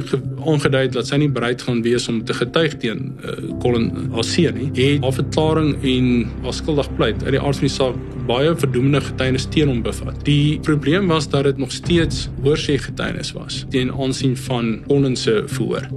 aangedui 0.46 0.86
het 0.86 0.96
dat 0.96 1.12
sy 1.12 1.20
nie 1.20 1.28
bereid 1.28 1.60
gaan 1.68 1.84
wees 1.84 2.08
om 2.08 2.24
te 2.24 2.32
getuig 2.40 2.78
teen 2.80 3.10
uh, 3.20 3.36
Colin 3.60 3.92
Asie 4.16 4.48
nie, 4.56 4.70
het 4.72 5.04
haar 5.04 5.18
verklaring 5.20 5.74
en 5.84 6.12
haar 6.46 6.56
skuldig 6.56 6.88
pleit 6.96 7.20
uit 7.26 7.36
die 7.36 7.42
aard 7.42 7.60
van 7.60 7.68
die 7.68 7.76
saak 7.76 8.04
baie 8.26 8.56
verdoemende 8.58 9.00
getuienis 9.04 9.46
teen 9.54 9.70
hom 9.70 9.82
bevat. 9.84 10.18
Die 10.26 10.58
probleem 10.66 11.06
was 11.12 11.28
dat 11.30 11.46
dit 11.46 11.60
nog 11.62 11.72
steeds 11.74 12.26
hoorsê 12.42 12.78
getuienis 12.86 13.32
was 13.36 13.64
teen 13.74 13.92
aansien 13.92 14.36
van 14.46 14.76
Collins 14.86 15.22
se 15.26 15.42
voor. 15.46 15.88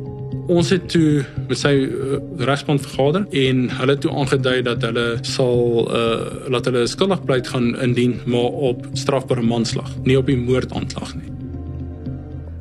Ons 0.49 0.71
het 0.73 0.88
toe 0.89 1.23
met 1.47 1.60
sy 1.60 1.75
uh, 1.86 2.17
regspan 2.41 2.80
vergader 2.82 3.25
en 3.43 3.67
hulle 3.80 3.97
toe 4.02 4.13
aangedui 4.17 4.62
dat 4.65 4.86
hulle 4.88 5.08
sal 5.21 5.86
uh 5.86 6.49
laat 6.49 6.65
hulle 6.65 6.88
skuldig 6.89 7.21
pleit 7.25 7.47
gaan 7.54 7.75
indien 7.86 8.17
maar 8.25 8.49
op 8.71 8.88
strafbare 8.97 9.45
manslag, 9.45 9.91
nie 10.04 10.17
op 10.17 10.25
die 10.32 10.39
moordaanklag 10.39 11.13
nie. 11.19 11.38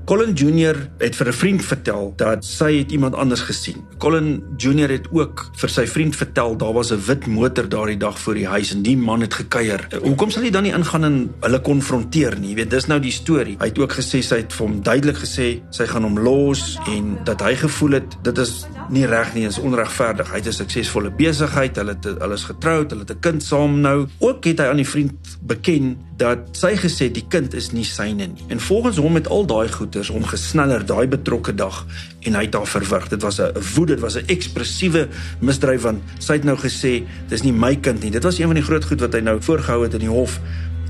Colin 0.08 0.32
Junior 0.32 0.76
het 0.98 1.16
vir 1.16 1.28
'n 1.28 1.32
vriend 1.32 1.64
vertel 1.64 2.12
dat 2.16 2.44
sy 2.44 2.78
het 2.78 2.90
iemand 2.90 3.14
anders 3.14 3.40
gesien. 3.40 3.84
Colin 3.98 4.42
Junior 4.56 4.88
het 4.88 5.06
ook 5.12 5.50
vir 5.52 5.68
sy 5.68 5.86
vriend 5.86 6.16
vertel 6.16 6.56
daar 6.56 6.72
was 6.72 6.92
'n 6.92 7.00
wit 7.06 7.26
motor 7.26 7.68
daardie 7.68 7.96
dag 7.96 8.18
voor 8.18 8.34
die 8.34 8.46
huis 8.46 8.72
en 8.72 8.82
die 8.82 8.96
man 8.96 9.20
het 9.20 9.34
gekuier. 9.34 9.88
Hoekom 10.02 10.30
sal 10.30 10.42
hy 10.42 10.50
dan 10.50 10.62
nie 10.62 10.72
ingaan 10.72 11.04
en 11.04 11.34
hulle 11.40 11.60
konfronteer 11.60 12.38
nie? 12.38 12.48
Jy 12.48 12.54
weet, 12.54 12.70
dis 12.70 12.86
nou 12.86 13.00
die 13.00 13.10
storie. 13.10 13.56
Hy 13.58 13.66
het 13.66 13.78
ook 13.78 13.92
gesê 13.92 14.22
sy 14.22 14.36
het 14.36 14.52
vir 14.52 14.66
hom 14.66 14.82
duidelik 14.82 15.16
gesê 15.16 15.60
sy 15.70 15.86
gaan 15.86 16.02
hom 16.02 16.18
los 16.18 16.78
en 16.86 17.18
dat 17.24 17.40
hy 17.40 17.54
gevoel 17.54 17.90
het 17.90 18.16
dit 18.22 18.38
is 18.38 18.66
nie 18.88 19.06
reg 19.06 19.34
nie, 19.34 19.46
is 19.46 19.58
onregverdig. 19.58 20.30
Hy 20.30 20.36
het 20.36 20.46
'n 20.46 20.52
suksesvolle 20.52 21.10
besigheid, 21.10 21.76
hulle 21.76 21.90
het 21.90 22.04
hulle 22.04 22.34
is 22.34 22.44
getroud, 22.44 22.90
hulle 22.90 23.04
het 23.06 23.10
'n 23.10 23.20
kind 23.20 23.42
saam 23.42 23.80
nou. 23.80 24.06
Ook 24.18 24.44
het 24.44 24.58
hy 24.58 24.64
aan 24.64 24.76
die 24.76 24.88
vriend 24.88 25.38
beken 25.42 25.98
dat 26.16 26.38
sy 26.52 26.76
gesê 26.76 27.10
die 27.12 27.26
kind 27.28 27.54
is 27.54 27.70
nie 27.72 27.84
syne 27.84 28.26
nie. 28.26 28.44
En 28.48 28.60
volgens 28.60 28.96
hom 28.96 29.14
het 29.14 29.28
al 29.28 29.46
daai 29.46 29.68
goeters 29.68 29.97
hom 30.06 30.22
gesneller 30.22 30.84
daai 30.86 31.08
betrokke 31.10 31.54
dag 31.54 31.80
en 32.22 32.38
hy 32.38 32.44
het 32.46 32.54
haar 32.54 32.70
verwrig. 32.70 33.08
Dit 33.10 33.22
was 33.22 33.40
'n 33.40 33.50
woede, 33.74 33.94
dit 33.94 34.00
was 34.00 34.14
'n 34.14 34.26
ekspressiewe 34.26 35.08
misdryf 35.40 35.82
want 35.82 36.02
sy 36.18 36.32
het 36.38 36.44
nou 36.44 36.56
gesê 36.56 37.02
dis 37.28 37.42
nie 37.42 37.52
my 37.52 37.74
kind 37.76 38.02
nie. 38.02 38.10
Dit 38.10 38.22
was 38.22 38.38
een 38.38 38.46
van 38.46 38.54
die 38.54 38.64
groot 38.64 38.84
goed 38.84 39.00
wat 39.00 39.12
hy 39.12 39.20
nou 39.20 39.42
voorgehou 39.42 39.82
het 39.82 39.94
in 39.94 40.06
die 40.06 40.14
hof 40.14 40.40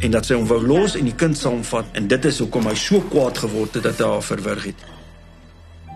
en 0.01 0.11
dat 0.11 0.27
sy 0.27 0.35
hom 0.35 0.47
wou 0.47 0.61
los 0.67 0.95
en 0.97 1.05
die 1.05 1.15
kind 1.15 1.39
saamvat 1.39 1.87
en 1.93 2.07
dit 2.09 2.25
is 2.25 2.39
hoekom 2.39 2.67
hy 2.67 2.75
so 2.75 3.01
kwaad 3.01 3.39
geword 3.39 3.75
het 3.75 3.83
dat 3.83 3.99
hy 3.99 4.05
haar 4.05 4.23
verwrig 4.23 4.65
het. 4.65 4.85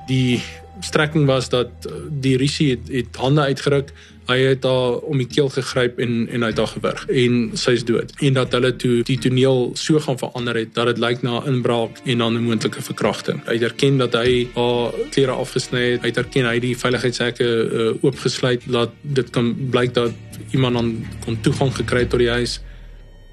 Die 0.07 0.42
strekking 0.80 1.26
was 1.26 1.48
dat 1.48 1.68
uh, 1.87 1.92
die 2.08 2.37
risie 2.37 2.70
het, 2.70 2.88
het 2.88 3.16
hande 3.16 3.40
uitgeruk. 3.40 3.92
Hy 4.26 4.38
het 4.38 4.64
haar 4.64 5.02
om 5.11 5.18
die 5.18 5.26
keel 5.26 5.48
gegryp 5.50 5.98
en 6.00 6.28
en 6.30 6.44
hy 6.44 6.50
het 6.52 6.58
haar 6.62 6.70
gewurg 6.70 7.02
en 7.11 7.38
sy 7.58 7.74
is 7.78 7.85
dood. 7.85 8.12
En 8.22 8.37
dat 8.38 8.54
hulle 8.54 8.70
toe 8.78 9.00
die 9.06 9.18
toneel 9.18 9.72
so 9.78 10.00
gaan 10.00 10.18
verander 10.18 10.56
het 10.61 10.74
dat 10.76 10.92
dit 10.92 11.00
lyk 11.02 11.24
na 11.26 11.40
'n 11.40 11.54
inbraak 11.54 11.98
en 12.04 12.18
dan 12.18 12.37
'n 12.37 12.44
moontlike 12.44 12.82
verkrachting. 12.82 13.42
Hy 13.46 13.58
het 13.58 13.62
erken 13.62 13.98
dat 13.98 14.12
hy 14.12 14.48
haar 14.54 14.92
klere 15.11 15.32
afgesny 15.32 15.82
het. 15.90 16.00
Hy 16.00 16.08
het 16.08 16.16
erken 16.16 16.46
hy 16.46 16.58
die 16.58 16.76
veiligheidshekke 16.76 17.44
uh, 17.44 18.04
oopgesluit 18.04 18.66
laat 18.66 18.90
dit 19.02 19.30
kan 19.30 19.56
blyk 19.70 19.94
dat 19.94 20.12
iemand 20.50 20.74
dan 20.74 21.06
kon 21.24 21.40
toegang 21.40 21.74
gekry 21.74 21.98
het 21.98 22.11
tot 22.11 22.18
die 22.18 22.30
huis. 22.30 22.61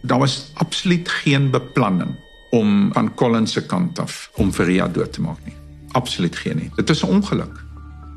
Daar 0.02 0.19
was 0.19 0.52
absoluut 0.54 1.10
geen 1.10 1.52
beplanning 1.52 2.17
om 2.49 2.93
van 2.93 3.13
Collins 3.13 3.52
se 3.54 3.65
kant 3.65 3.99
af 3.99 4.30
om 4.36 4.54
vir 4.54 4.65
Ria 4.65 4.88
dood 4.88 5.13
te 5.13 5.21
maak 5.21 5.38
nie 5.45 5.59
absoluut 5.91 6.36
geen 6.36 6.58
nie. 6.58 6.69
Dit 6.75 6.89
is 6.89 7.04
'n 7.04 7.10
ongeluk. 7.10 7.67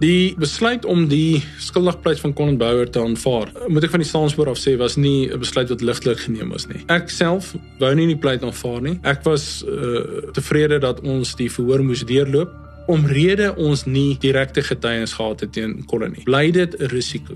Die 0.03 0.35
besluit 0.35 0.85
om 0.85 1.09
die 1.09 1.43
skuldigpleit 1.59 2.21
van 2.21 2.33
Colin 2.33 2.57
Bouwer 2.57 2.91
te 2.91 2.99
aanvaar, 3.01 3.53
moet 3.67 3.85
ek 3.85 3.91
van 3.91 4.01
die 4.01 4.09
staanspoor 4.09 4.49
af 4.49 4.59
sê, 4.59 4.77
was 4.77 4.97
nie 4.97 5.31
'n 5.31 5.39
besluit 5.39 5.69
wat 5.69 5.81
ligtelik 5.81 6.19
geneem 6.19 6.49
was 6.49 6.67
nie. 6.67 6.83
Ek 6.87 7.11
self 7.11 7.55
wou 7.79 7.95
nie 7.95 8.07
die 8.07 8.19
pleit 8.19 8.43
aanvaar 8.43 8.83
nie. 8.83 8.99
Ek 9.03 9.23
was 9.23 9.65
uh, 9.69 10.33
tevrede 10.33 10.79
dat 10.79 11.01
ons 11.01 11.35
die 11.35 11.51
verhoor 11.51 11.85
moes 11.85 12.05
deurloop 12.05 12.51
omrede 12.87 13.55
ons 13.57 13.85
nie 13.85 14.17
direkte 14.19 14.63
getuienis 14.63 15.13
gehad 15.13 15.41
het 15.41 15.53
teen 15.53 15.85
Colin 15.87 16.15
nie. 16.17 16.25
Bly 16.27 16.51
dit 16.51 16.75
'n 16.81 16.87
risiko. 16.91 17.35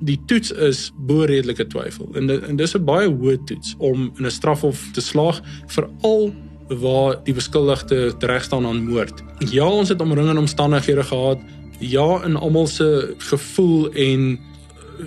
Die 0.00 0.20
toets 0.26 0.52
is 0.52 0.92
bo 0.96 1.24
redelike 1.24 1.66
twyfel 1.66 2.08
en 2.14 2.26
dit, 2.26 2.42
en 2.42 2.56
dis 2.56 2.74
'n 2.74 2.84
baie 2.84 3.08
hoë 3.08 3.44
toets 3.44 3.74
om 3.78 4.12
in 4.18 4.26
'n 4.26 4.30
strafhof 4.30 4.88
te 4.92 5.00
slaag 5.00 5.42
veral 5.66 6.32
waar 6.78 7.18
die 7.24 7.34
beskuldigde 7.34 8.14
reg 8.18 8.44
staan 8.44 8.66
aan 8.66 8.84
moord. 8.86 9.22
Ja, 9.50 9.66
ons 9.66 9.88
het 9.88 10.00
omringende 10.00 10.40
omstandighede 10.40 11.02
gehad. 11.02 11.38
Ja, 11.78 12.22
in 12.24 12.36
almal 12.36 12.66
se 12.66 13.14
gevoel 13.18 13.90
en 13.92 14.38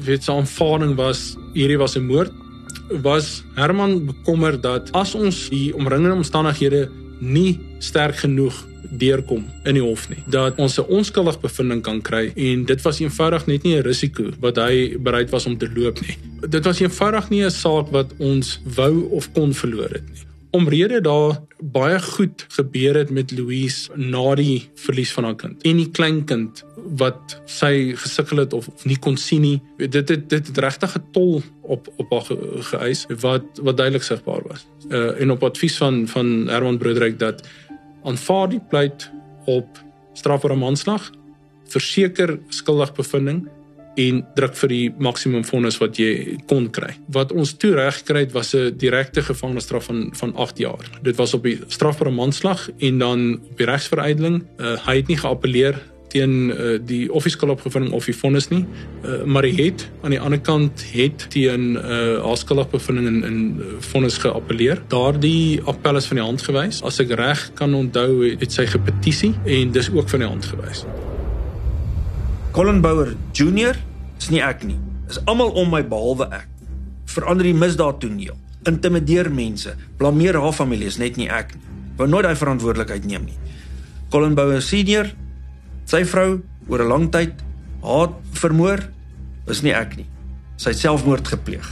weet 0.03 0.23
se 0.23 0.31
aanvaarding 0.31 0.95
was 0.95 1.35
hierdie 1.53 1.77
was 1.77 1.95
'n 1.95 2.05
moord. 2.05 2.31
Was 3.01 3.43
Herman 3.55 4.05
bekommer 4.05 4.61
dat 4.61 4.91
as 4.91 5.15
ons 5.15 5.49
die 5.49 5.75
omringende 5.75 6.15
omstandighede 6.15 6.89
nie 7.19 7.59
sterk 7.79 8.15
genoeg 8.15 8.65
deurkom 8.89 9.45
in 9.63 9.73
die 9.73 9.81
hof 9.81 10.09
nie 10.09 10.23
dat 10.25 10.57
ons 10.57 10.77
'n 10.77 10.85
onskuldig 10.87 11.39
bevinding 11.39 11.81
kan 11.81 12.01
kry 12.01 12.31
en 12.35 12.65
dit 12.65 12.81
was 12.81 12.99
eenvoudig 12.99 13.45
net 13.45 13.63
nie 13.63 13.75
'n 13.75 13.81
risiko 13.81 14.23
wat 14.39 14.55
hy 14.55 14.97
bereid 14.99 15.29
was 15.29 15.45
om 15.45 15.57
te 15.57 15.69
loop 15.75 16.01
nie. 16.01 16.17
Dit 16.49 16.65
was 16.65 16.79
eenvoudig 16.79 17.29
nie 17.29 17.43
'n 17.43 17.51
saak 17.51 17.89
wat 17.91 18.13
ons 18.17 18.61
wou 18.75 19.09
of 19.09 19.31
kon 19.31 19.53
verloor 19.53 19.89
het 19.89 20.09
nie 20.09 20.32
omrede 20.53 21.01
daar 21.01 21.39
baie 21.73 21.99
goed 22.01 22.45
gebeur 22.53 22.95
het 22.95 23.09
met 23.09 23.31
Louise 23.31 23.89
na 23.95 24.35
die 24.37 24.69
verlies 24.85 25.13
van 25.13 25.23
haar 25.23 25.35
kind. 25.35 25.63
En 25.65 25.79
die 25.81 25.89
kleinkind 25.89 26.61
wat 26.99 27.37
sy 27.49 27.95
gesukkel 27.97 28.43
het 28.43 28.53
of, 28.53 28.67
of 28.67 28.85
nie 28.85 28.99
kon 29.01 29.17
sien 29.17 29.41
nie 29.41 29.57
dit 29.77 30.09
het 30.09 30.29
dit 30.29 30.51
het 30.51 30.57
regtig 30.57 30.93
'n 30.97 31.05
tol 31.11 31.41
op 31.61 31.89
op 31.97 32.11
haar 32.11 32.25
ge, 32.29 32.37
geëis 32.69 33.05
wat 33.25 33.45
wat 33.61 33.77
duidelik 33.77 34.03
sigbaar 34.03 34.43
was. 34.47 34.67
Uh, 34.89 35.21
en 35.21 35.31
op 35.31 35.43
advies 35.43 35.77
van 35.77 36.07
van 36.07 36.47
Herman 36.47 36.77
Broederyk 36.77 37.19
dat 37.19 37.47
aanvaar 38.03 38.49
die 38.49 38.61
pleit 38.69 39.11
op 39.45 39.81
strafbare 40.13 40.55
manslag 40.55 41.11
verseker 41.65 42.39
skuldig 42.49 42.93
bevinding 42.93 43.47
en 43.95 44.23
druk 44.35 44.55
vir 44.57 44.73
die 44.73 44.87
maksimum 44.97 45.45
vonnis 45.47 45.77
wat 45.81 45.99
jy 46.01 46.37
kon 46.49 46.69
kry. 46.73 46.93
Wat 47.13 47.31
ons 47.31 47.55
toe 47.61 47.73
reg 47.77 48.01
gekry 48.01 48.25
het 48.25 48.33
was 48.33 48.53
'n 48.55 48.73
direkte 48.77 49.21
gevangenisstraf 49.21 49.85
van 49.85 50.09
van 50.13 50.35
8 50.35 50.57
jaar. 50.57 50.85
Dit 51.01 51.15
was 51.15 51.33
op 51.33 51.43
die 51.43 51.59
strafbare 51.67 52.11
manslag 52.11 52.69
en 52.79 52.97
dan 52.97 53.39
op 53.51 53.57
die 53.57 53.65
regsveruideling. 53.65 54.43
Uh, 54.57 54.77
hy 54.85 54.95
het 54.95 55.07
nie 55.07 55.17
geappeleer 55.17 55.81
teen 56.13 56.51
uh, 56.53 56.77
die 56.85 57.07
offisiële 57.13 57.51
opgevinding 57.51 57.93
of 57.93 58.05
die 58.09 58.15
vonnis 58.15 58.49
nie. 58.53 58.65
Uh, 59.03 59.23
maar 59.25 59.47
hy 59.47 59.53
het 59.57 59.87
aan 60.03 60.15
die 60.15 60.21
ander 60.21 60.41
kant 60.41 60.85
het 60.93 61.25
teen 61.33 61.73
uh, 61.77 62.19
haar 62.23 62.37
skuldig 62.37 62.69
bevinding 62.73 63.07
in 63.07 63.23
in 63.23 63.39
vonnis 63.79 64.17
geappeleer. 64.17 64.83
Daardie 64.93 65.61
appel 65.65 66.01
is 66.01 66.11
van 66.11 66.21
die 66.21 66.25
hand 66.25 66.45
gewys. 66.45 66.83
As 66.83 67.01
ek 67.03 67.15
reg 67.19 67.49
kan 67.59 67.73
onthou, 67.73 68.23
het 68.29 68.51
sy 68.51 68.67
gepetisie 68.69 69.33
en 69.45 69.73
dis 69.73 69.91
ook 69.93 70.09
van 70.09 70.25
die 70.25 70.29
hand 70.29 70.45
gewys. 70.45 70.85
Colin 72.53 72.81
Bouwer 72.81 73.15
Junior 73.33 73.73
is 74.21 74.27
nie 74.29 74.41
ek 74.45 74.61
nie. 74.61 74.77
Is 75.09 75.17
almal 75.25 75.55
om 75.57 75.71
my 75.73 75.79
behalwe 75.89 76.27
ek. 76.37 76.49
Verander 77.09 77.47
die 77.49 77.55
misdaad 77.57 77.97
toneel. 78.03 78.35
Intimideer 78.69 79.31
mense. 79.33 79.73
Blameer 79.97 80.37
haar 80.37 80.53
familie 80.53 80.91
is 80.91 80.99
net 81.01 81.17
nie 81.17 81.25
ek 81.33 81.55
nie. 81.55 81.63
Wou 81.97 82.05
nooit 82.05 82.27
daai 82.27 82.37
verantwoordelikheid 82.37 83.07
neem 83.09 83.25
nie. 83.25 83.37
Colin 84.13 84.37
Bouwer 84.37 84.61
Senior, 84.61 85.09
sy 85.89 86.03
vrou 86.05 86.43
oor 86.69 86.83
'n 86.83 86.89
lang 86.89 87.07
tyd 87.09 87.41
haat 87.81 88.13
vermoor 88.37 88.85
is 89.49 89.63
nie 89.63 89.73
ek 89.73 89.97
nie. 89.97 90.05
Sy 90.57 90.69
het 90.69 90.77
selfmoord 90.77 91.27
gepleeg. 91.27 91.65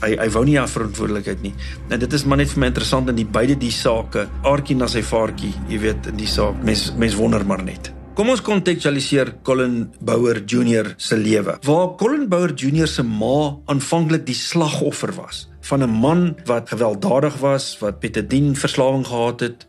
Hy 0.00 0.16
hy 0.16 0.28
wou 0.32 0.44
nie 0.44 0.56
haar 0.56 0.68
verantwoordelikheid 0.68 1.42
nie. 1.42 1.52
En 1.90 2.00
dit 2.00 2.12
is 2.12 2.24
maar 2.24 2.38
net 2.38 2.48
vir 2.48 2.60
my 2.60 2.66
interessant 2.72 3.08
in 3.08 3.16
die 3.16 3.28
beide 3.28 3.54
die 3.54 3.70
sake, 3.70 4.28
aardjie 4.42 4.76
na 4.76 4.86
sy 4.86 5.02
vaartjie, 5.02 5.52
jy 5.68 5.78
weet, 5.78 6.06
in 6.06 6.16
die 6.16 6.26
saak. 6.26 6.56
Mens 6.64 6.92
mens 6.96 7.14
wonder 7.14 7.44
maar 7.44 7.62
net. 7.62 7.95
Kom 8.16 8.30
ons 8.32 8.40
kontekstualiseer 8.40 9.28
Colin 9.44 9.90
Bouwer 10.00 10.38
Junior 10.48 10.86
se 10.96 11.18
lewe. 11.20 11.58
Waar 11.68 11.90
Colin 12.00 12.22
Bouwer 12.32 12.54
Junior 12.56 12.88
se 12.88 13.02
ma 13.04 13.58
aanvanklik 13.68 14.22
die 14.24 14.36
slagoffer 14.36 15.12
was 15.18 15.42
van 15.68 15.82
'n 15.84 15.90
man 15.90 16.36
wat 16.46 16.68
gewelddadig 16.68 17.36
was, 17.40 17.76
wat 17.78 18.00
petadien 18.00 18.56
verslawing 18.56 19.06
gehad 19.06 19.40
het, 19.40 19.66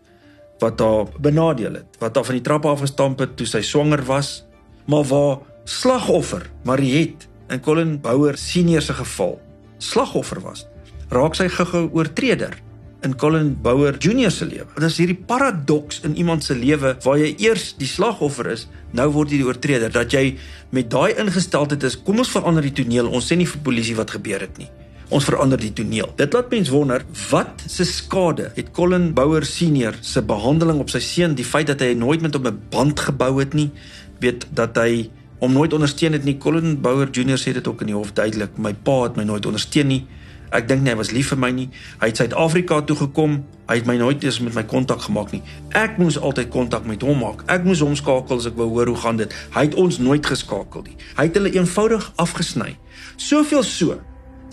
wat 0.60 0.80
haar 0.80 1.06
benadeel 1.20 1.74
het, 1.74 1.98
wat 2.00 2.16
haar 2.16 2.26
van 2.26 2.36
die 2.36 2.44
trappe 2.44 2.68
af 2.68 2.80
gestamp 2.80 3.20
het 3.20 3.36
toe 3.36 3.48
sy 3.48 3.62
swanger 3.62 4.06
was, 4.06 4.46
maar 4.86 5.04
waar 5.04 5.38
slagoffer 5.64 6.50
Mariet 6.64 7.28
in 7.50 7.60
Colin 7.60 8.02
Bouwer 8.02 8.38
senior 8.38 8.82
se 8.82 8.94
geval 8.94 9.42
slagoffer 9.78 10.40
was, 10.42 10.68
raak 11.10 11.36
sy 11.36 11.50
gou-gou 11.50 11.90
oortreder 11.94 12.67
in 13.06 13.16
Colin 13.16 13.52
Bouwer 13.62 13.98
Junior 13.98 14.32
se 14.32 14.46
lewe. 14.46 14.68
Dit 14.76 14.88
is 14.90 14.98
hierdie 15.02 15.20
paradoks 15.30 16.02
in 16.08 16.16
iemand 16.18 16.46
se 16.46 16.56
lewe 16.58 16.96
waar 17.04 17.20
jy 17.22 17.34
eers 17.46 17.74
die 17.78 17.90
slagoffer 17.90 18.50
is, 18.54 18.66
nou 18.98 19.08
word 19.14 19.32
jy 19.32 19.42
die 19.42 19.48
oortreder 19.48 19.94
dat 19.94 20.14
jy 20.16 20.38
met 20.74 20.90
daai 20.92 21.14
ingesteldheid 21.20 21.86
is, 21.88 22.00
kom 22.04 22.24
ons 22.24 22.32
verander 22.34 22.66
die 22.66 22.74
toneel. 22.82 23.10
Ons 23.12 23.30
sê 23.30 23.38
nie 23.38 23.48
vir 23.48 23.62
polisie 23.64 23.96
wat 23.98 24.16
gebeur 24.18 24.48
het 24.48 24.58
nie. 24.62 24.70
Ons 25.14 25.28
verander 25.30 25.60
die 25.62 25.72
toneel. 25.72 26.10
Dit 26.20 26.34
laat 26.36 26.50
mens 26.52 26.72
wonder, 26.74 27.06
wat 27.30 27.64
se 27.70 27.86
skade 27.88 28.50
het 28.58 28.74
Colin 28.76 29.14
Bouwer 29.16 29.46
Senior 29.48 29.96
se 30.04 30.24
behandeling 30.26 30.82
op 30.84 30.92
sy 30.92 31.00
seun, 31.04 31.38
die 31.38 31.48
feit 31.48 31.70
dat 31.70 31.86
hy 31.86 31.94
nooit 31.96 32.26
met 32.26 32.36
hom 32.36 32.48
'n 32.48 32.60
band 32.72 33.00
gebou 33.00 33.40
het 33.40 33.54
nie, 33.54 33.72
weet 34.20 34.48
dat 34.52 34.76
hy 34.76 35.10
hom 35.40 35.54
nooit 35.54 35.74
ondersteun 35.74 36.14
het 36.14 36.26
nie. 36.26 36.38
Colin 36.38 36.82
Bouwer 36.82 37.10
Junior 37.10 37.38
sê 37.38 37.54
dit 37.54 37.68
ook 37.68 37.82
in 37.82 37.88
die 37.88 37.96
hof 37.96 38.12
duidelik, 38.14 38.58
my 38.58 38.74
pa 38.74 39.04
het 39.04 39.16
my 39.16 39.24
nooit 39.24 39.46
ondersteun 39.46 39.88
nie. 39.88 40.08
Ek 40.56 40.68
dink 40.70 40.84
nie 40.84 40.94
hy 40.94 40.98
was 41.00 41.12
lief 41.12 41.32
vir 41.34 41.40
my 41.42 41.50
nie. 41.52 41.68
Hy 42.02 42.12
het 42.12 42.22
Suid-Afrika 42.22 42.82
toe 42.88 42.96
gekom. 42.96 43.42
Hy 43.68 43.80
het 43.82 43.88
my 43.90 43.98
nooit 44.00 44.24
eens 44.24 44.40
met 44.46 44.56
my 44.56 44.64
kontak 44.64 45.04
gemaak 45.08 45.34
nie. 45.36 45.42
Ek 45.76 45.98
moes 46.00 46.20
altyd 46.20 46.52
kontak 46.54 46.88
met 46.88 47.04
hom 47.04 47.20
maak. 47.24 47.44
Ek 47.52 47.68
moes 47.68 47.84
hom 47.84 47.96
skakel 48.00 48.40
as 48.40 48.48
ek 48.48 48.56
wou 48.60 48.70
hoor 48.72 48.94
hoe 48.94 49.00
gaan 49.04 49.20
dit. 49.20 49.34
Hy 49.56 49.68
het 49.68 49.76
ons 49.76 50.00
nooit 50.00 50.26
geskakel 50.26 50.88
nie. 50.88 50.96
Hy 51.20 51.28
het 51.28 51.40
hulle 51.40 51.52
eenvoudig 51.58 52.12
afgesny. 52.16 52.78
Soveel 53.20 53.66
so 53.68 54.00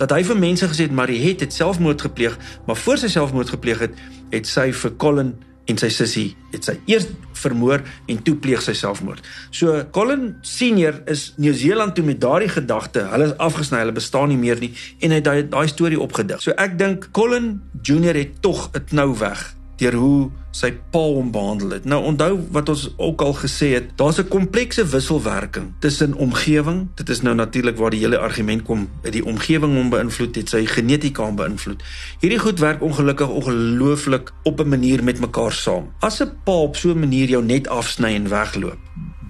dat 0.00 0.10
hy 0.10 0.24
vir 0.26 0.38
mense 0.38 0.66
gesê 0.66 0.88
het 0.88 0.94
Marie 0.94 1.20
het, 1.22 1.44
selfmoord 1.54 2.02
gepleeg, 2.08 2.34
maar 2.66 2.76
voor 2.76 2.98
sy 2.98 3.12
selfmoord 3.12 3.52
gepleeg 3.54 3.84
het, 3.84 4.00
het 4.32 4.48
sy 4.50 4.72
vir 4.74 4.96
Colin 4.98 5.36
en 5.70 5.80
sy 5.80 5.88
sussie 5.92 6.28
het 6.52 6.66
sy 6.66 6.76
eers 6.90 7.08
vermoor 7.44 7.82
en 8.10 8.20
toe 8.24 8.36
pleeg 8.40 8.62
sy 8.64 8.74
selfmoord. 8.78 9.24
So 9.54 9.80
Colin 9.94 10.34
senior 10.46 11.00
is 11.10 11.32
Nieu-Seeland 11.40 11.96
toe 11.96 12.04
met 12.06 12.20
daardie 12.20 12.52
gedagte, 12.52 13.06
hulle 13.10 13.30
is 13.32 13.36
afgesny, 13.42 13.80
hulle 13.82 13.96
bestaan 13.96 14.32
nie 14.32 14.40
meer 14.40 14.60
nie 14.60 14.72
en 15.00 15.14
hy 15.14 15.20
het 15.20 15.28
daai 15.28 15.42
daai 15.48 15.68
storie 15.72 16.00
opgedig. 16.00 16.42
So 16.44 16.56
ek 16.60 16.78
dink 16.80 17.10
Colin 17.16 17.58
junior 17.82 18.16
het 18.18 18.40
tog 18.44 18.70
'n 18.74 18.84
knou 18.90 19.12
weg 19.18 19.54
deur 19.76 19.94
hoe 19.98 20.30
sy 20.54 20.70
pa 20.94 21.02
hom 21.02 21.32
behandel 21.34 21.74
het. 21.74 21.86
Nou 21.88 21.98
onthou 22.06 22.38
wat 22.54 22.68
ons 22.70 22.84
ook 22.96 23.22
al 23.26 23.34
gesê 23.34 23.72
het, 23.74 23.90
daar's 23.98 24.20
'n 24.20 24.28
komplekse 24.28 24.86
wisselwerking 24.86 25.72
tussen 25.78 26.14
omgewing, 26.14 26.88
dit 26.94 27.08
is 27.08 27.22
nou 27.22 27.34
natuurlik 27.34 27.76
waar 27.76 27.90
die 27.90 28.00
hele 28.00 28.18
argument 28.18 28.62
kom, 28.62 28.88
die 29.02 29.24
omgewing 29.24 29.74
hom 29.74 29.90
beïnvloed 29.90 30.34
het, 30.34 30.48
sy 30.48 30.66
genetika 30.66 31.24
hom 31.24 31.36
beïnvloed. 31.36 31.82
Hierdie 32.20 32.38
goed 32.38 32.58
werk 32.58 32.82
ongelukkig 32.82 33.28
ongelooflik 33.28 34.32
op 34.42 34.60
'n 34.60 34.68
manier 34.68 35.04
met 35.04 35.20
mekaar 35.20 35.52
saam. 35.52 35.90
As 36.00 36.22
'n 36.22 36.30
pa 36.44 36.52
op 36.52 36.76
so 36.76 36.90
'n 36.90 36.98
manier 36.98 37.28
jou 37.28 37.44
net 37.44 37.68
afsny 37.68 38.14
en 38.14 38.28
wegloop, 38.28 38.78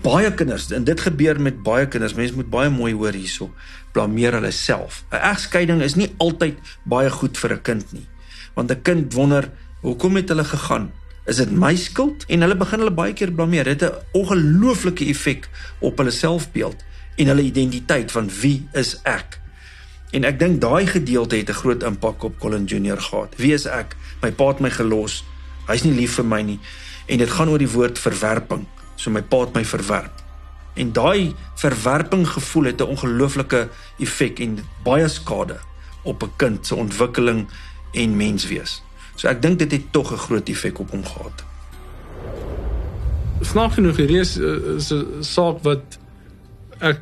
baie 0.03 0.35
kinders 0.35 0.71
en 0.71 0.85
dit 0.85 1.01
gebeur 1.01 1.41
met 1.41 1.63
baie 1.63 1.89
kinders, 1.89 2.15
mense 2.15 2.35
moet 2.35 2.51
baie 2.51 2.71
mooi 2.71 2.93
hoor 2.93 3.13
hierso, 3.13 3.51
blameer 3.93 4.33
hulle 4.33 4.51
self. 4.51 5.05
'n 5.11 5.17
Egskeiding 5.17 5.83
is 5.83 5.95
nie 5.95 6.15
altyd 6.19 6.59
baie 6.85 7.11
goed 7.11 7.39
vir 7.39 7.53
'n 7.53 7.63
kind 7.63 7.93
nie. 7.93 8.07
Want 8.55 8.71
'n 8.71 8.83
kind 8.83 9.13
wonder 9.13 9.51
Hoekom 9.85 10.15
het 10.17 10.31
hulle 10.33 10.45
gegaan? 10.49 10.87
Is 11.29 11.37
dit 11.37 11.51
my 11.53 11.75
skuld? 11.77 12.25
En 12.33 12.41
hulle 12.41 12.57
begin 12.57 12.81
hulle 12.81 12.93
baie 12.97 13.13
keer 13.13 13.33
blameer. 13.37 13.69
Dit 13.69 13.81
het 13.81 13.93
'n 13.93 14.17
ongelooflike 14.17 15.05
effek 15.05 15.49
op 15.79 15.99
hulle 15.99 16.11
selfbeeld 16.11 16.85
en 17.17 17.27
hulle 17.27 17.43
identiteit 17.43 18.13
van 18.13 18.31
wie 18.41 18.69
is 18.73 18.97
ek? 19.03 19.41
En 20.11 20.25
ek 20.25 20.39
dink 20.39 20.61
daai 20.61 20.87
gedeelte 20.87 21.37
het 21.37 21.49
'n 21.49 21.61
groot 21.61 21.83
impak 21.83 22.23
op 22.23 22.39
Colin 22.39 22.65
Junior 22.65 23.01
gehad. 23.01 23.35
Wie 23.37 23.53
is 23.53 23.67
ek? 23.67 23.97
My 24.23 24.33
pa 24.33 24.49
het 24.49 24.61
my 24.61 24.71
gelos. 24.71 25.25
Hy's 25.67 25.83
nie 25.83 25.95
lief 25.95 26.15
vir 26.15 26.25
my 26.25 26.43
nie. 26.43 26.61
En 27.07 27.19
dit 27.19 27.31
gaan 27.31 27.49
oor 27.49 27.59
die 27.59 27.73
woord 27.73 27.99
verwerping. 27.99 28.67
So 28.95 29.11
my 29.11 29.23
pa 29.23 29.41
het 29.41 29.55
my 29.55 29.65
verwerp. 29.65 30.23
En 30.75 30.93
daai 30.93 31.35
verwerping 31.55 32.29
gevoel 32.29 32.65
het 32.65 32.81
'n 32.81 32.89
ongelooflike 32.89 33.69
effek 33.99 34.39
en 34.39 34.65
baie 34.83 35.09
skade 35.09 35.59
op 36.03 36.23
'n 36.23 36.33
kind 36.37 36.67
se 36.67 36.75
ontwikkeling 36.75 37.49
en 37.93 38.17
menswees. 38.17 38.83
So 39.15 39.29
ek 39.29 39.43
dink 39.43 39.59
dit 39.59 39.71
het 39.73 39.93
tog 39.93 40.13
'n 40.13 40.25
groot 40.27 40.49
effek 40.49 40.79
op 40.79 40.91
hom 40.91 41.05
gehad. 41.05 41.45
Snaaks 43.41 43.75
genoeg 43.75 43.97
hierdie 43.97 44.21
is 44.21 44.39
'n 44.39 45.23
saak 45.23 45.63
wat 45.63 45.99
ek 46.81 47.01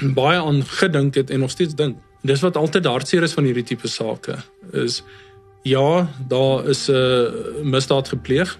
baie 0.20 0.40
aan 0.40 0.62
gedink 0.64 1.14
het 1.14 1.30
en 1.30 1.40
nog 1.40 1.50
steeds 1.50 1.74
dink. 1.74 1.96
Dis 2.22 2.40
wat 2.40 2.56
altyd 2.56 2.84
hartseer 2.84 3.22
is 3.22 3.32
van 3.32 3.44
hierdie 3.44 3.64
tipe 3.64 3.88
sake 3.88 4.36
is 4.72 5.02
ja, 5.62 6.08
daar 6.28 6.68
is 6.68 6.88
'n 6.88 7.70
misdaad 7.70 8.08
gepleeg, 8.08 8.58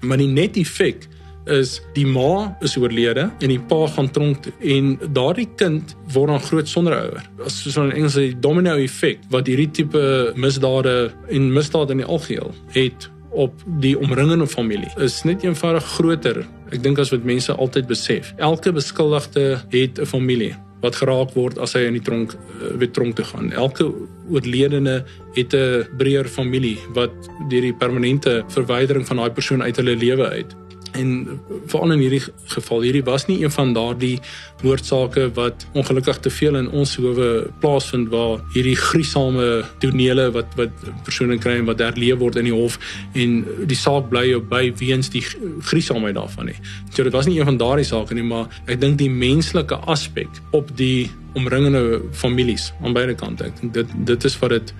maar 0.00 0.16
die 0.16 0.28
net 0.28 0.56
effek 0.56 1.08
is 1.48 1.80
die 1.94 2.06
ma 2.06 2.56
is 2.64 2.76
oorlede 2.76 3.28
en 3.40 3.48
die 3.48 3.60
pa 3.60 3.86
gaan 3.94 4.10
tronk 4.10 4.42
toe 4.42 4.52
en 4.76 4.96
daardie 5.16 5.48
kind 5.60 5.94
word 6.14 6.32
dan 6.34 6.40
groot 6.40 6.68
sonder 6.68 6.96
ouer. 6.96 7.22
As 7.44 7.60
so 7.62 7.82
'n 7.82 7.92
Engelse 7.92 8.40
domino 8.40 8.76
effek 8.76 9.18
wat 9.30 9.46
hierdie 9.46 9.70
tipe 9.70 10.32
misdade 10.36 11.12
en 11.30 11.52
misdade 11.52 11.92
in 11.92 12.04
die 12.04 12.06
algeheel 12.06 12.54
het 12.74 13.10
op 13.30 13.52
die 13.80 13.98
omringende 13.98 14.46
familie 14.46 14.90
is 14.96 15.22
net 15.24 15.42
eenvoudig 15.42 15.84
groter. 15.84 16.46
Ek 16.72 16.82
dink 16.82 16.98
as 16.98 17.10
wat 17.10 17.24
mense 17.24 17.52
altyd 17.52 17.86
besef. 17.86 18.32
Elke 18.36 18.72
beskuldigde 18.72 19.60
het 19.70 19.98
'n 20.00 20.06
familie 20.06 20.54
wat 20.80 20.96
geraak 20.96 21.34
word 21.34 21.58
as 21.58 21.74
hy 21.74 21.86
in 21.88 21.96
die 21.98 22.04
tronk 22.04 22.34
eh, 22.34 22.76
weer 22.78 22.90
tronk 22.90 23.16
te 23.18 23.24
gaan. 23.24 23.50
Elke 23.52 23.92
oorledene 24.30 25.04
het 25.34 25.54
'n 25.54 25.86
breër 25.98 26.28
familie 26.28 26.78
wat 26.94 27.12
deur 27.48 27.60
die 27.62 27.74
permanente 27.74 28.44
verwydering 28.48 29.06
van 29.06 29.16
daai 29.16 29.30
persoon 29.30 29.62
uit 29.62 29.76
hulle 29.76 29.96
lewe 29.96 30.28
uit 30.28 30.56
En 30.92 31.40
veral 31.66 31.92
in 31.92 32.02
hierdie 32.02 32.22
geval, 32.54 32.84
hierdie 32.86 33.04
was 33.04 33.26
nie 33.28 33.42
een 33.42 33.52
van 33.52 33.72
daardie 33.76 34.18
moordsake 34.62 35.28
wat 35.36 35.66
ongelukkig 35.72 36.18
te 36.24 36.30
veel 36.30 36.56
in 36.58 36.70
ons 36.70 36.96
howe 36.98 37.28
plaasvind 37.62 38.08
waar 38.12 38.42
hierdie 38.54 38.76
gruisame 38.76 39.64
tonele 39.82 40.28
wat 40.34 40.56
wat 40.58 40.84
persone 41.06 41.38
kry 41.38 41.58
en 41.60 41.68
wat 41.68 41.82
herleef 41.84 42.18
word 42.18 42.40
in 42.40 42.48
die 42.48 42.54
hof 42.54 42.78
en 43.14 43.44
die 43.70 43.78
saak 43.78 44.08
bly 44.10 44.24
op 44.38 44.48
by 44.50 44.64
weens 44.80 45.12
die 45.14 45.22
gruisaamheid 45.22 46.16
daarvan 46.18 46.50
nie. 46.50 46.58
So 46.90 47.06
dit 47.06 47.14
was 47.14 47.28
nie 47.28 47.38
een 47.38 47.50
van 47.52 47.60
daardie 47.60 47.86
sake 47.86 48.14
nie, 48.14 48.26
maar 48.26 48.48
ek 48.66 48.80
dink 48.80 48.98
die 48.98 49.10
menslike 49.12 49.78
aspek 49.86 50.42
op 50.56 50.72
die 50.78 51.10
omringende 51.38 52.00
families 52.12 52.72
aan 52.82 52.96
beide 52.96 53.14
kante. 53.14 53.50
Ek 53.50 53.60
dink 53.60 53.74
dit 53.76 53.98
dit 54.08 54.24
is 54.24 54.38
wat 54.42 54.56
dit 54.56 54.74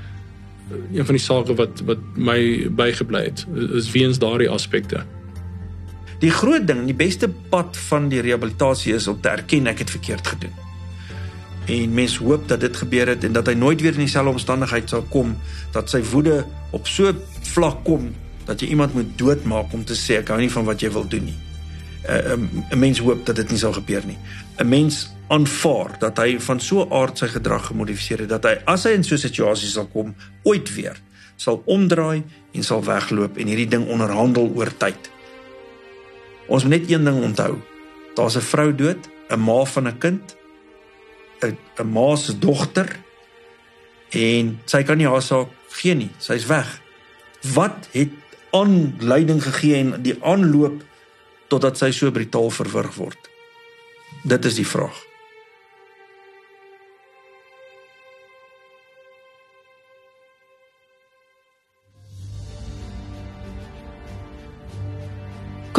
een 0.92 1.04
van 1.04 1.16
die 1.16 1.24
sake 1.24 1.54
wat 1.56 1.80
wat 1.88 2.02
my 2.16 2.68
bygebly 2.76 3.22
het 3.30 3.46
is 3.78 3.90
weens 3.94 4.18
daardie 4.18 4.50
aspekte. 4.50 5.04
Die 6.18 6.30
groot 6.34 6.66
ding, 6.66 6.86
die 6.86 6.96
beste 6.98 7.28
pad 7.28 7.76
van 7.88 8.08
die 8.10 8.20
rehabilitasie 8.24 8.94
is 8.94 9.06
om 9.06 9.20
te 9.22 9.30
erken 9.30 9.70
ek 9.70 9.84
het 9.84 9.90
verkeerd 9.90 10.26
gedoen. 10.26 10.54
En 11.68 11.94
mens 11.94 12.16
hoop 12.16 12.48
dat 12.48 12.60
dit 12.60 12.76
gebeur 12.76 13.12
het 13.12 13.24
en 13.24 13.32
dat 13.36 13.46
hy 13.46 13.54
nooit 13.54 13.80
weer 13.80 13.92
in 13.92 14.06
dieselfde 14.06 14.32
omstandigheid 14.38 14.88
sal 14.88 15.04
kom 15.12 15.36
dat 15.74 15.90
sy 15.92 16.00
woede 16.10 16.40
op 16.72 16.88
so 16.88 17.12
vlak 17.52 17.84
kom 17.84 18.08
dat 18.48 18.64
jy 18.64 18.72
iemand 18.72 18.96
moet 18.96 19.10
doodmaak 19.20 19.74
om 19.76 19.84
te 19.84 19.94
sê 19.94 20.22
ek 20.22 20.32
hou 20.32 20.40
nie 20.40 20.50
van 20.50 20.64
wat 20.64 20.80
jy 20.82 20.90
wil 20.90 21.04
doen 21.06 21.28
nie. 21.28 21.38
'n 22.08 22.64
'n 22.72 22.78
mens 22.78 22.98
hoop 22.98 23.26
dat 23.26 23.36
dit 23.36 23.50
nie 23.50 23.58
sal 23.58 23.72
gebeur 23.72 24.02
nie. 24.06 24.18
'n 24.58 24.68
Mens 24.68 25.10
aanvaar 25.28 25.98
dat 25.98 26.16
hy 26.18 26.40
van 26.40 26.60
so 26.60 26.82
'n 26.82 26.92
aard 26.92 27.18
sy 27.18 27.28
gedrag 27.28 27.66
gemodifiseer 27.66 28.18
het 28.18 28.28
dat 28.28 28.44
hy 28.44 28.56
as 28.64 28.84
hy 28.84 28.90
in 28.90 29.04
so 29.04 29.14
'n 29.14 29.18
situasie 29.18 29.68
sal 29.68 29.86
kom 29.86 30.14
ooit 30.42 30.74
weer 30.74 30.96
sal 31.36 31.62
omdraai 31.66 32.22
en 32.52 32.62
sal 32.62 32.82
wegloop 32.84 33.36
en 33.36 33.46
hierdie 33.46 33.68
ding 33.68 33.86
onderhandel 33.86 34.50
oor 34.54 34.76
tyd. 34.76 35.10
Ons 36.48 36.64
moet 36.64 36.78
net 36.78 36.90
een 36.90 37.04
ding 37.04 37.22
onthou. 37.22 37.58
Daar's 38.14 38.36
'n 38.36 38.48
vrou 38.52 38.74
dood, 38.74 39.08
'n 39.28 39.40
ma 39.40 39.64
van 39.64 39.88
'n 39.88 39.98
kind, 39.98 40.36
'n 41.42 41.56
'n 41.78 41.92
ma 41.92 42.16
se 42.16 42.38
dogter 42.38 42.96
en 44.10 44.60
sy 44.64 44.82
kan 44.82 44.96
nie 44.96 45.06
haar 45.06 45.22
saak 45.22 45.48
gee 45.68 45.94
nie. 45.94 46.10
Sy's 46.18 46.46
weg. 46.46 46.80
Wat 47.54 47.88
het 47.92 48.10
aanleiding 48.50 49.42
gegee 49.42 49.74
en 49.74 50.02
die 50.02 50.16
aanloop 50.24 50.82
totdat 51.48 51.78
sy 51.78 51.90
so 51.90 52.10
brutaal 52.10 52.50
verwrig 52.50 52.94
word? 52.94 53.30
Dit 54.24 54.44
is 54.44 54.54
die 54.54 54.66
vraag. 54.66 55.07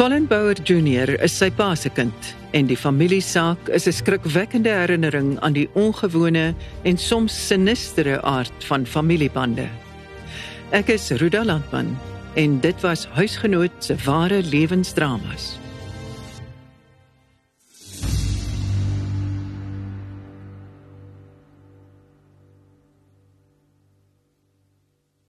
Colin 0.00 0.24
Bauer 0.26 0.56
Jr 0.64 1.10
is 1.20 1.34
sy 1.36 1.50
pa 1.52 1.74
se 1.76 1.90
kind 1.92 2.28
en 2.56 2.70
die 2.70 2.76
familiesaak 2.82 3.68
is 3.68 3.84
'n 3.86 3.92
skrikwekkende 3.92 4.72
herinnering 4.72 5.36
aan 5.44 5.52
die 5.52 5.68
ongewone 5.76 6.54
en 6.84 6.96
soms 6.96 7.36
sinistere 7.48 8.16
aard 8.22 8.64
van 8.64 8.86
familiebande. 8.86 9.68
Ek 10.72 10.88
is 10.88 11.10
Ruda 11.10 11.44
Landman 11.44 11.98
en 12.34 12.60
dit 12.60 12.80
was 12.80 13.04
huisgenoot 13.12 13.76
se 13.84 13.94
ware 14.06 14.42
lewensdramas. 14.42 15.59